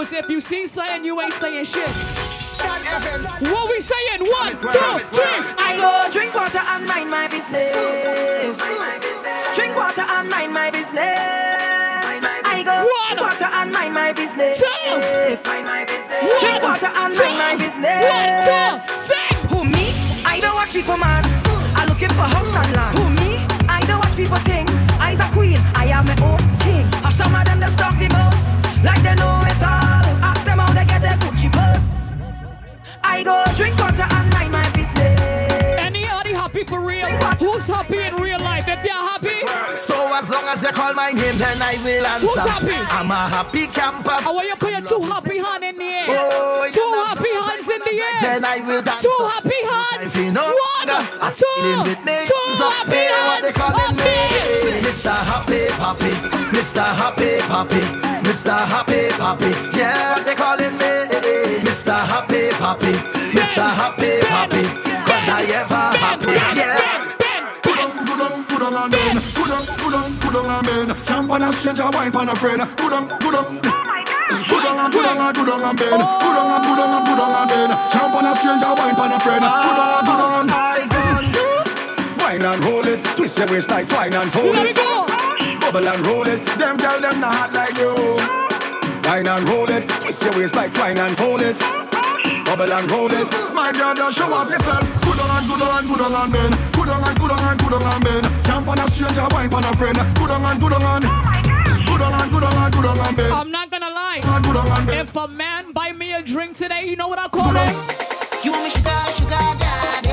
But 0.00 0.14
if 0.14 0.30
you 0.30 0.40
see 0.40 0.66
something, 0.66 1.04
you 1.04 1.20
ain't 1.20 1.34
saying 1.34 1.66
shit. 1.66 1.86
What 3.52 3.68
we 3.68 3.80
saying? 3.84 4.24
One, 4.32 4.52
two, 4.56 4.96
three. 5.12 5.44
I 5.60 5.76
go 5.76 6.08
drink 6.08 6.34
water 6.34 6.56
and 6.56 6.88
mind 6.88 7.10
my 7.10 7.28
business. 7.28 8.56
Drink 9.52 9.76
water 9.76 10.00
and 10.00 10.30
mind 10.30 10.54
my 10.56 10.70
business. 10.70 11.04
I 11.04 12.64
go 12.64 12.80
drink 12.80 13.20
water 13.20 13.44
and 13.44 13.72
mind 13.76 13.92
my 13.92 14.14
business. 14.16 14.56
Drink 16.40 16.62
water 16.64 16.88
and 16.96 17.12
mind 17.20 17.36
my 17.36 17.56
business. 17.60 18.00
Who 19.52 19.68
me? 19.68 19.92
I 20.24 20.40
don't 20.40 20.54
watch 20.54 20.72
people 20.72 20.96
man. 20.96 21.28
I 21.76 21.84
looking 21.84 22.08
for 22.16 22.24
house 22.24 22.56
and 22.56 22.72
land. 22.72 22.96
Who 22.96 23.04
me? 23.20 23.36
I 23.68 23.84
don't 23.84 24.00
watch 24.00 24.16
people 24.16 24.40
things. 24.48 24.72
I's 24.96 25.20
a 25.20 25.28
queen. 25.36 25.60
I 25.76 25.92
am 25.92 26.06
my 26.08 26.16
own 26.24 26.40
king. 26.64 26.88
Of 27.04 27.12
some 27.12 27.34
of 27.36 27.44
them 27.44 27.60
that 27.60 27.72
stalk 27.76 28.00
the 28.00 28.08
most, 28.08 28.56
like 28.82 29.02
they 29.04 29.14
know 29.20 29.44
it 29.44 29.62
all. 29.62 29.89
Ask 30.50 30.56
them 30.56 30.66
how 30.66 30.72
they 30.74 30.84
get 30.84 31.00
their 31.00 31.14
Gucci. 31.14 31.48
I 33.04 33.22
go 33.22 33.44
drink 33.54 33.78
water 33.78 34.02
and 34.02 34.32
mind 34.32 34.50
my 34.50 34.68
business. 34.70 35.20
Anybody 35.78 36.32
happy 36.32 36.64
for 36.64 36.80
real? 36.80 37.06
Who's 37.38 37.68
happy 37.68 37.98
in 37.98 38.16
real 38.16 38.40
life? 38.40 38.66
If 38.66 38.84
you're 38.84 38.92
happy, 39.20 39.78
So 39.78 39.94
as 40.14 40.28
long 40.30 40.44
as 40.48 40.60
they 40.60 40.72
call 40.72 40.94
my 40.94 41.10
name, 41.12 41.36
then 41.38 41.60
I 41.60 41.76
will 41.84 42.06
answer. 42.06 42.26
Who's 42.26 42.42
happy? 42.48 42.76
I'm 42.90 43.10
a 43.10 43.28
happy 43.28 43.66
camper. 43.66 44.10
I 44.10 44.30
want 44.30 44.48
you 44.48 44.56
put 44.56 44.72
your 44.72 44.82
two 44.82 45.02
happy 45.02 45.38
hands 45.38 45.64
in 45.64 45.76
the 45.76 45.84
air. 45.84 46.06
Oh, 46.08 46.64
you 46.64 46.72
two 46.72 46.90
happy 47.06 47.32
hands 47.32 47.68
in 47.68 47.80
the 47.84 47.94
air. 48.00 48.20
Then 48.22 48.44
I 48.44 48.60
will 48.66 48.82
dance. 48.82 49.02
Two 49.02 49.16
happy 49.28 49.60
hands. 49.64 50.16
You 50.16 50.32
know, 50.32 50.48
One, 50.48 50.88
two, 50.88 51.82
with 51.84 52.04
me. 52.04 52.16
two 52.26 52.44
So, 52.58 52.68
happy 52.70 52.96
hey, 52.96 53.26
what 53.28 53.42
they 53.42 53.52
calling 53.52 53.96
me? 53.96 54.12
Mr. 54.84 55.14
Happy 55.14 55.66
Papi, 55.80 56.10
Mr. 56.50 56.84
Happy 56.84 57.38
Papi, 57.48 57.80
Mr. 58.22 58.52
Happy 58.52 59.08
Papi. 59.16 59.50
Yeah, 59.76 60.14
what 60.16 60.26
they 60.26 60.34
calling 60.34 60.76
me? 60.76 60.92
Mr. 61.64 61.94
Happy 61.94 62.50
Papi, 62.60 62.92
Mr. 63.32 63.64
Happy 63.80 64.20
Papi. 64.28 64.62
Cause 65.06 65.28
I 65.28 65.44
ever 65.60 65.74
happy. 65.98 66.58
Yeah 66.58 67.19
and 68.84 68.92
then. 68.92 69.16
Go 69.34 69.42
on, 69.52 69.64
go 69.66 69.88
on 69.96 70.10
go 70.20 70.28
down 70.32 70.50
and 70.50 70.66
bend. 70.66 71.06
Jump 71.06 71.30
on 71.30 71.42
a 71.42 71.52
stranger, 71.52 71.90
wine 71.90 72.14
on 72.14 72.28
a 72.28 72.36
friend. 72.36 72.62
Go 72.76 72.88
down, 72.88 73.08
go 73.20 73.30
down. 73.30 73.60
Go 73.60 74.56
on 74.56 74.78
and 74.78 74.92
go 74.92 75.00
on 75.00 75.18
and 75.20 75.36
go 75.36 75.42
on 75.52 75.64
and 75.64 75.78
bend. 75.78 76.02
Go 76.02 76.28
on 76.30 76.48
and 76.54 76.64
go 76.64 76.72
on 76.78 76.92
and 76.96 77.04
go 77.06 77.12
on 77.20 77.34
and 77.40 77.48
bend. 77.50 77.72
Jump 77.92 78.14
on 78.14 78.26
a 78.26 78.32
stranger, 78.36 78.72
wine 78.78 78.96
on 78.96 79.12
a 79.12 79.20
friend. 79.20 79.42
Go 79.42 79.48
on, 79.48 80.40
and 80.40 80.48
go. 80.48 80.56
Eyes 80.56 80.92
on. 80.96 81.24
Wine 82.18 82.42
and 82.42 82.64
roll 82.64 82.86
it, 82.86 83.00
twist 83.16 83.38
your 83.38 83.48
waist 83.48 83.68
like 83.68 83.90
wine 83.90 84.14
and 84.14 84.30
fold 84.32 84.56
it. 84.56 84.76
Bubble 85.60 85.88
and 85.88 86.06
roll 86.06 86.26
it, 86.26 86.44
them 86.58 86.76
girl 86.76 87.00
them 87.00 87.20
not 87.20 87.34
hot 87.34 87.52
like 87.52 87.76
you. 87.76 87.94
Wine 89.08 89.26
and 89.26 89.48
roll 89.48 89.68
it, 89.70 89.88
twist 90.00 90.22
your 90.22 90.32
waist 90.36 90.54
like 90.54 90.72
wine 90.76 90.98
and 90.98 91.16
fold 91.16 91.42
it. 91.42 91.79
Bubble 92.50 92.72
and 92.72 92.90
roll 92.90 93.06
it. 93.12 93.30
My 93.54 93.70
girl, 93.70 93.94
just 93.94 94.18
show 94.18 94.26
off 94.34 94.50
yourself. 94.50 94.82
Good 95.02 95.20
on 95.20 95.30
and 95.38 95.46
good 95.46 95.62
on 95.62 95.78
and 95.78 95.86
good 95.86 96.00
on 96.00 96.14
and 96.18 96.32
men. 96.32 96.50
Good 96.72 96.88
on 96.88 97.04
and 97.08 97.18
good 97.20 97.30
on 97.30 97.38
and 97.38 97.60
good 97.60 97.72
on 97.74 97.82
and 97.86 98.02
men. 98.02 98.22
Jump 98.42 98.66
on 98.66 98.78
a 98.80 98.90
stranger, 98.90 99.22
wine 99.30 99.54
on 99.54 99.62
a 99.62 99.76
friend. 99.76 99.96
Good 100.18 100.30
on 100.32 100.42
and 100.42 100.60
good 100.60 100.72
on 100.72 100.82
and. 100.82 101.04
Good 101.86 102.02
on 102.02 102.12
and 102.12 102.30
good 102.32 102.42
on 102.42 102.52
and 102.52 102.74
good 102.74 102.86
on 102.86 102.98
and 102.98 103.16
men. 103.16 103.30
I'm 103.30 103.52
not 103.52 103.70
gonna 103.70 103.90
lie. 103.90 104.18
Good 104.42 104.56
on 104.56 104.66
and 104.66 104.84
men. 104.84 104.98
If 104.98 105.14
a 105.14 105.28
man 105.28 105.72
buy 105.72 105.92
me 105.92 106.12
a 106.12 106.22
drink 106.22 106.56
today, 106.56 106.88
you 106.90 106.96
know 106.96 107.06
what 107.06 107.20
I 107.20 107.28
call 107.28 107.54
it? 107.54 107.70
You 108.44 108.50
want 108.50 108.64
me 108.64 108.70
sugar, 108.70 108.98
sugar 109.14 109.46
daddy. 109.62 110.10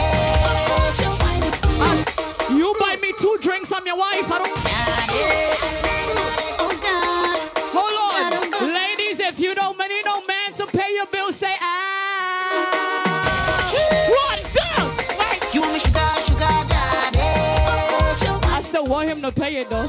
You 2.54 2.76
buy 2.80 2.98
me 3.02 3.14
two 3.20 3.36
drinks, 3.42 3.72
I'm 3.72 3.84
your 3.88 3.98
wife. 3.98 4.30
I 4.30 4.38
don't. 4.38 4.58
Hold 7.74 7.98
on, 8.62 8.74
ladies. 8.74 9.20
If 9.20 9.40
you 9.40 9.56
don't 9.56 9.76
need 9.80 10.06
no 10.06 10.22
man 10.28 10.54
to 10.58 10.68
pay 10.68 10.94
your 10.94 11.08
bill, 11.08 11.32
I'ma 19.28 19.52
me. 19.52 19.60
it 19.60 19.70
though. 19.70 19.88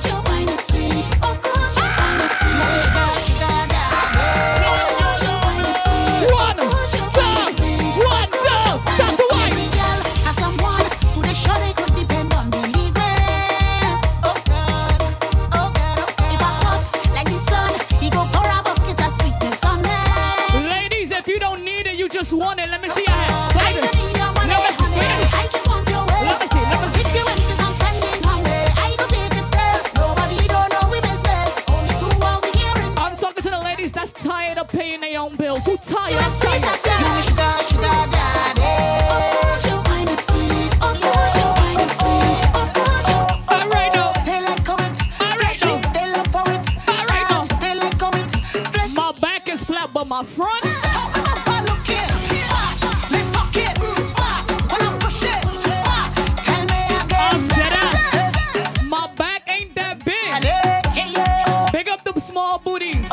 Booties. 62.79 63.09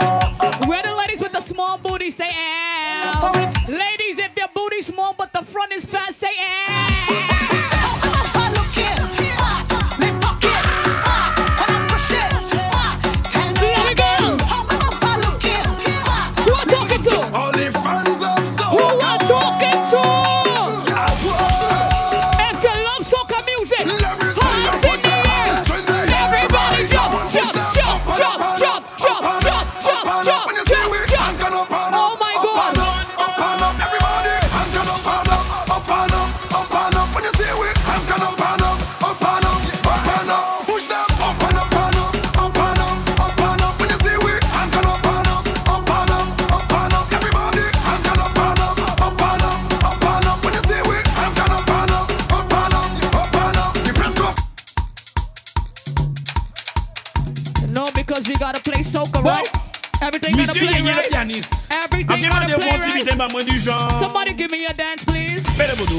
Where 0.67 0.83
the 0.83 0.95
ladies 0.95 1.19
with 1.19 1.31
the 1.31 1.41
small 1.41 1.77
booty 1.77 2.09
say 2.09 2.29
eh. 2.29 3.51
Ladies, 3.67 4.19
if 4.19 4.35
your 4.37 4.47
booty 4.53 4.81
small 4.81 5.13
but 5.17 5.33
the 5.33 5.43
front 5.43 5.71
is 5.73 5.85
fat, 5.85 6.13
say 6.13 6.33
eh. 6.39 7.34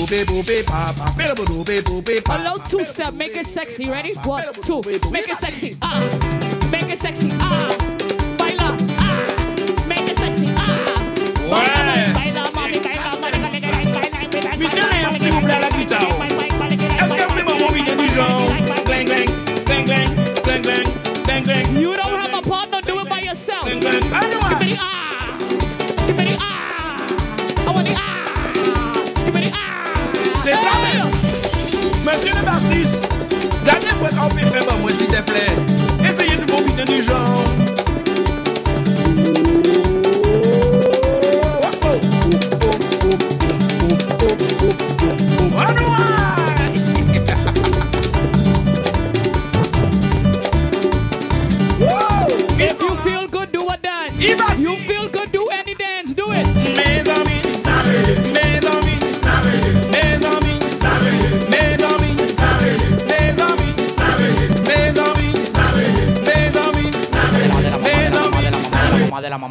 Pédabodou, 0.06 0.42
bébou, 0.42 0.42
pépapa, 0.44 1.04
pédabodou, 1.16 1.64
bébou, 1.64 1.98
A 1.98 2.02
pépapa. 2.02 2.38
low 2.44 2.58
two 2.68 2.84
step, 2.84 3.12
make 3.14 3.34
it 3.36 3.46
sexy. 3.46 3.88
Ready? 3.90 4.12
One, 4.24 4.44
two. 4.62 4.80
Make 5.10 5.28
it 5.28 5.36
sexy. 5.40 5.76
Ah. 5.82 6.00
Make 6.70 6.92
it 6.92 6.98
sexy. 6.98 7.30
Ah. 7.40 7.68
Baila. 8.38 8.76
Ah. 8.98 9.16
Make 9.88 10.08
it 10.08 10.16
sexy. 10.18 10.46
Ah. 10.56 10.76
Ouais. 11.48 12.12
Baila, 12.14 12.42
mami, 12.54 12.78
baila, 12.78 13.16
baila, 13.20 13.38
baila, 13.50 13.70
baila. 14.30 14.56
Monsieur 14.58 14.82
Léon, 14.90 15.18
s'il 15.18 15.32
vous 15.32 15.40
plaît, 15.40 15.54
à 15.54 15.60
la 15.60 15.68
guitare. 15.70 16.02
Est-ce 16.02 17.14
que 17.14 17.22
vous 17.22 17.28
pouvez 17.28 17.58
m'envoyer 17.58 17.96
du 17.96 18.08
genre? 18.14 18.46
Gling, 18.86 19.06
gling, 19.06 19.30
gling, 19.66 19.84
gling, 19.86 20.08
gling, 20.44 20.62
gling, 20.62 20.86
gling, 21.24 21.42
gling. 21.42 21.80
You 21.80 21.94
don't 21.94 22.18
have 22.20 22.32
a 22.34 22.42
partner, 22.48 22.80
do 22.82 23.00
it 23.00 23.08
by 23.08 23.20
yourself. 23.22 23.64
Gling, 23.64 23.80
gling. 23.80 24.02
Give 24.02 24.40
me 24.40 24.45
Ouais, 34.02 34.08
pour 34.10 34.18
camper, 34.18 34.46
fais-moi, 34.46 34.74
bah, 34.84 34.92
s'il 34.98 35.06
te 35.06 35.22
plaît. 35.22 36.08
Essayez 36.08 36.36
de 36.36 36.50
combiner 36.50 36.84
du 36.84 37.02
genre. 37.02 37.45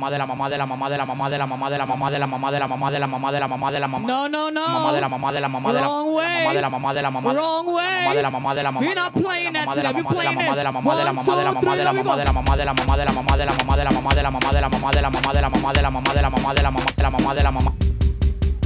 Mamá 0.06 0.49
de 0.49 0.58
la 0.58 0.66
mamá 0.66 0.89
de 0.89 0.97
la 0.97 1.06
mamá 1.06 1.30
de 1.30 1.38
la 1.38 1.45
mamá 1.45 1.70
de 1.70 1.78
la 1.78 1.86
mamá 1.86 2.10
de 2.12 2.20
la 2.20 2.28
mamá 2.28 2.51
de 2.51 2.60
la 2.60 2.60
mamá 2.60 2.60
de 2.60 2.60
la 2.60 2.68
mamá 2.68 2.91
de 2.91 2.99
la 2.99 3.08
mamá 3.08 3.32
de 3.32 3.39
la 3.39 3.47
mamá 3.47 3.72
de 3.72 3.80
la 3.80 3.88
mamá 3.88 4.08
No, 4.08 4.28
no, 4.28 4.51
no. 4.51 4.68
mamá 4.68 4.93
de 4.93 5.01
la 5.01 5.10
mamá 5.10 5.32
de 5.32 5.41
la 5.41 5.49
mamá 5.49 5.74
de 5.74 5.80
la 5.82 5.88
Wrong 5.88 6.08
way. 6.14 6.26
mamá 6.43 6.53
de 6.53 6.62
la 6.62 6.70
mamá 6.70 6.93
de 6.93 7.03
la 7.03 7.12
mamá 7.12 7.34
de 7.34 7.36
la 7.36 7.41
mamá 7.41 8.14
de 8.14 8.22
la 8.22 8.30
mamá 8.30 8.53
de 8.56 8.64
la 8.64 8.72
mamá 8.72 8.82
We're 8.86 8.95
not 8.95 9.14
playing 9.14 9.53
that 9.53 9.66
mamá 9.66 9.76
de 9.76 9.84
la 9.84 9.89
today. 9.89 10.01
We're 10.01 10.03
mamá 10.03 10.16
de 10.16 10.24
la 10.24 10.32
playing 10.32 10.36
mamá 10.36 10.56
de 10.56 10.64
la 10.64 10.72
mamá 10.72 10.95
de 10.95 11.03
la 11.03 11.12
this. 11.12 11.26
mamá 11.26 11.36
de 11.36 11.43
la 11.43 11.49
One, 11.49 11.56
mamá 11.56 11.66
two, 11.66 11.76
de 11.76 11.84
la 11.84 11.91
three, 11.91 12.03
mamá 12.03 12.16
de 12.16 12.26
la 12.26 12.26
let 12.26 12.36
me 12.36 12.43
mamá 12.43 12.56
de 12.56 12.66
la 12.66 12.74
mamá 12.74 12.97
de 12.97 13.06
la 13.06 13.14
mamá 13.14 13.38
de 13.38 13.45
la 13.45 13.51
mamá 13.51 13.76
de 13.76 13.86
la 13.86 13.91
mamá 13.91 14.14
de 14.14 14.22
la 14.22 14.70
mamá 14.70 14.91
de 14.91 15.01
la 15.01 15.10
mamá 15.10 15.32
de 15.34 15.41
la 15.41 15.49
mamá 15.49 15.74
de 15.74 15.82
la 15.82 15.89
mamá 15.89 16.14
de 16.14 16.22
la 16.22 16.30
mamá 16.30 16.53
de 16.53 16.62
la 16.62 16.62
mamá 16.62 16.62
de 16.62 16.62
la 16.62 16.72
mamá 16.72 16.91
de 16.95 17.03
la 17.03 17.10
mamá 17.10 17.34
de 17.34 17.43
la 17.43 17.51
mamá 17.51 17.72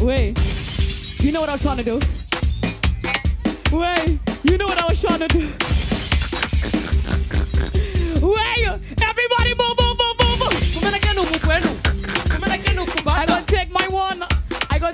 Wait. 0.02 0.38
You 1.22 1.32
know 1.32 1.42
what 1.42 1.50
I 1.50 1.54
was 1.54 1.62
trying 1.62 1.78
to 1.78 1.84
do? 1.84 2.00
Wait. 3.76 4.20
You 4.50 4.58
know 4.58 4.66
what 4.66 4.82
I 4.82 4.86
was 4.88 5.02
trying 5.02 5.20
to 5.20 5.28
do? 5.28 5.54
Wait. 8.22 8.66
Everybody 9.02 9.54
move, 9.60 9.76
move, 9.80 9.89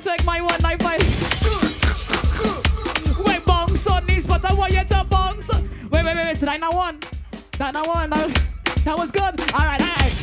take 0.06 0.24
my 0.24 0.40
one. 0.40 0.62
Knife 0.62 0.82
fight. 0.82 1.02
Wait, 3.26 3.44
bounce 3.44 3.88
on 3.88 4.06
these, 4.06 4.24
but 4.26 4.46
I 4.46 4.54
want 4.54 4.72
you 4.72 4.84
to 4.84 5.04
bounce. 5.10 5.48
Wait, 5.50 5.64
wait, 5.92 6.06
wait, 6.06 6.16
wait. 6.16 6.40
Did 6.40 6.48
I 6.48 6.58
not 6.58 6.76
one? 6.76 7.00
That 7.58 7.74
not 7.74 7.88
one. 7.88 8.12
That, 8.12 8.42
that 8.86 8.98
was 8.98 9.10
good. 9.10 9.42
All 9.54 9.66
right, 9.66 9.82
all 9.82 9.88
right. 9.88 10.14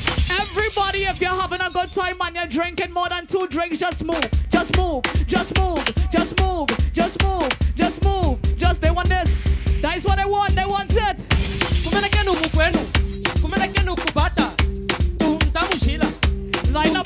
Everybody, 0.41 1.05
if 1.05 1.21
you're 1.21 1.31
having 1.31 1.61
a 1.61 1.71
good 1.71 1.91
time 1.91 2.15
and 2.21 2.37
you're 2.37 2.47
drinking 2.47 2.93
more 2.93 3.09
than 3.09 3.27
two 3.27 3.49
drinks, 3.49 3.79
just 3.79 4.05
move. 4.05 4.25
Just 4.51 4.77
move. 4.77 5.03
Just 5.27 5.59
move. 5.59 5.85
Just 6.13 6.41
move. 6.41 6.69
Just 6.93 7.23
move. 7.25 7.51
Just 7.75 8.05
move. 8.05 8.39
Just 8.57 8.81
they 8.81 8.91
want 8.91 9.09
this. 9.09 9.37
That 9.81 9.97
is 9.97 10.05
what 10.05 10.17
they 10.17 10.25
want. 10.25 10.55
They 10.55 10.65
want 10.65 10.93
it. 10.95 11.19
Line 16.73 16.97
up 16.97 17.02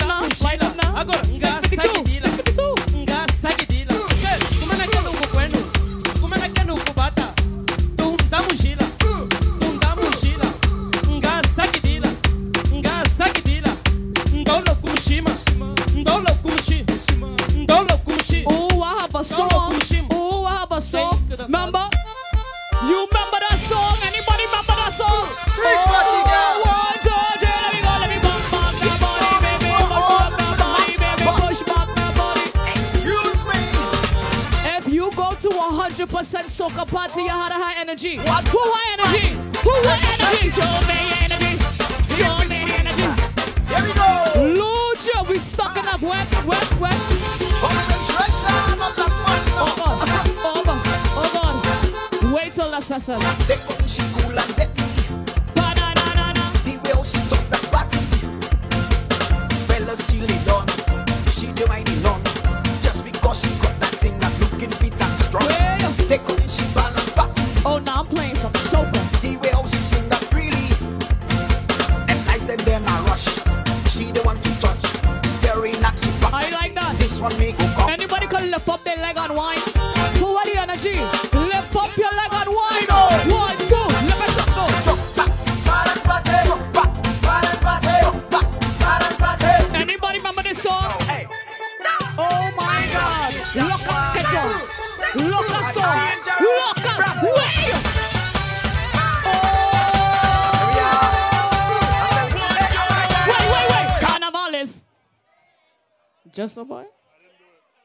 Just 106.37 106.55
a 106.55 106.63
boy. 106.63 106.85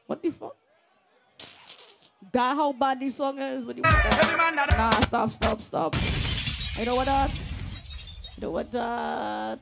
What 0.05 0.21
the 0.21 0.29
fuck? 0.29 0.55
That 2.31 2.55
how 2.55 2.71
bad 2.71 2.99
this 2.99 3.15
song 3.15 3.41
is? 3.41 3.65
Do 3.65 3.73
you 3.75 3.81
Nah, 3.81 4.91
stop, 4.91 5.31
stop, 5.31 5.59
stop. 5.59 5.95
You 6.77 6.85
know 6.85 6.93
what 6.93 7.07
that? 7.07 7.31
You 8.37 8.43
know 8.43 8.51
what 8.51 8.71
that? 8.73 9.57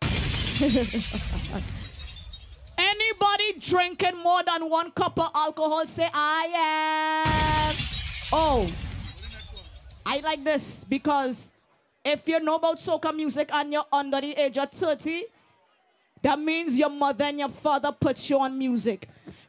Anybody 2.78 3.60
drinking 3.60 4.16
more 4.16 4.42
than 4.42 4.70
one 4.70 4.90
cup 4.92 5.20
of 5.20 5.30
alcohol, 5.34 5.86
say 5.86 6.08
I 6.10 7.68
am. 7.68 7.74
Oh, 8.32 8.66
I 10.06 10.20
like 10.20 10.42
this 10.42 10.82
because 10.84 11.52
if 12.02 12.26
you 12.26 12.40
know 12.40 12.54
about 12.54 12.78
soca 12.78 13.14
music 13.14 13.50
and 13.52 13.70
you're 13.70 13.84
under 13.92 14.22
the 14.22 14.32
age 14.32 14.56
of 14.56 14.70
30, 14.70 15.26
that 16.22 16.38
means 16.38 16.78
your 16.78 16.90
mother 16.90 17.24
and 17.24 17.38
your 17.38 17.48
father 17.48 17.92
put 17.92 18.28
you 18.28 18.38
on 18.40 18.58
music. 18.58 19.08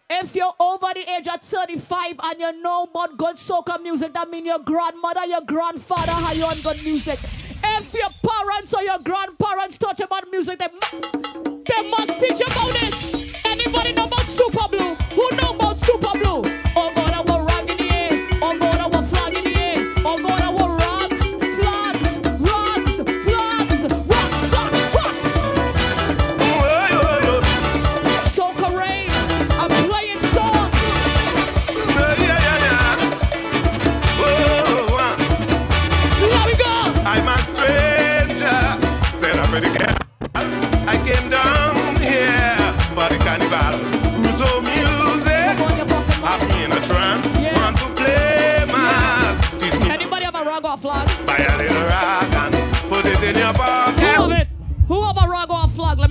If 0.09 0.35
you're 0.35 0.53
over 0.59 0.87
the 0.93 1.07
age 1.17 1.27
of 1.27 1.41
35 1.41 2.15
and 2.23 2.39
you 2.39 2.61
know 2.63 2.83
about 2.83 3.17
good 3.17 3.35
soca 3.35 3.81
music, 3.81 4.13
that 4.13 4.29
means 4.29 4.47
your 4.47 4.59
grandmother, 4.59 5.25
your 5.25 5.41
grandfather 5.41 6.11
have 6.11 6.35
you 6.35 6.45
on 6.45 6.59
good 6.61 6.83
music. 6.83 7.19
If 7.63 7.93
your 7.93 8.09
parents 8.23 8.73
or 8.73 8.81
your 8.81 8.97
grandparents 9.03 9.77
touch 9.77 9.99
about 9.99 10.29
music, 10.31 10.59
they, 10.59 10.67
they 10.67 11.89
must 11.89 12.19
teach 12.19 12.39
you 12.39 12.45
about 12.47 12.71
this. 12.73 13.45
Anybody 13.45 13.93
know 13.93 14.05
about 14.05 14.21
Super 14.21 14.67
Blue? 14.67 14.95
Who 14.95 15.29
know 15.37 15.55
about 15.55 15.77
Super 15.77 16.17
Blue? 16.17 16.58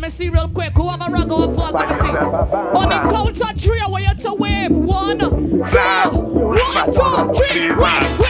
Me 0.09 0.11
see 0.11 0.29
real 0.31 0.49
quick. 0.49 0.73
Who 0.75 0.89
have 0.89 1.03
a 1.07 1.11
rag 1.11 1.31
or 1.31 1.45
a 1.45 1.53
flag? 1.53 1.75
Let 1.75 1.89
me 1.89 1.95
see. 1.95 2.01
On 2.01 2.89
the 2.89 3.15
count 3.15 3.41
of 3.41 3.61
three, 3.61 3.81
I 3.81 3.87
want 3.89 4.05
you 4.05 4.15
to 4.15 4.35
wave. 4.35 4.71
One, 4.71 5.19
two, 5.19 5.29
one, 5.29 5.65
two, 6.95 7.35
three. 7.35 7.73
Wave, 7.73 8.28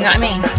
know 0.00 0.06
what 0.06 0.16
I 0.16 0.40
mean? 0.40 0.49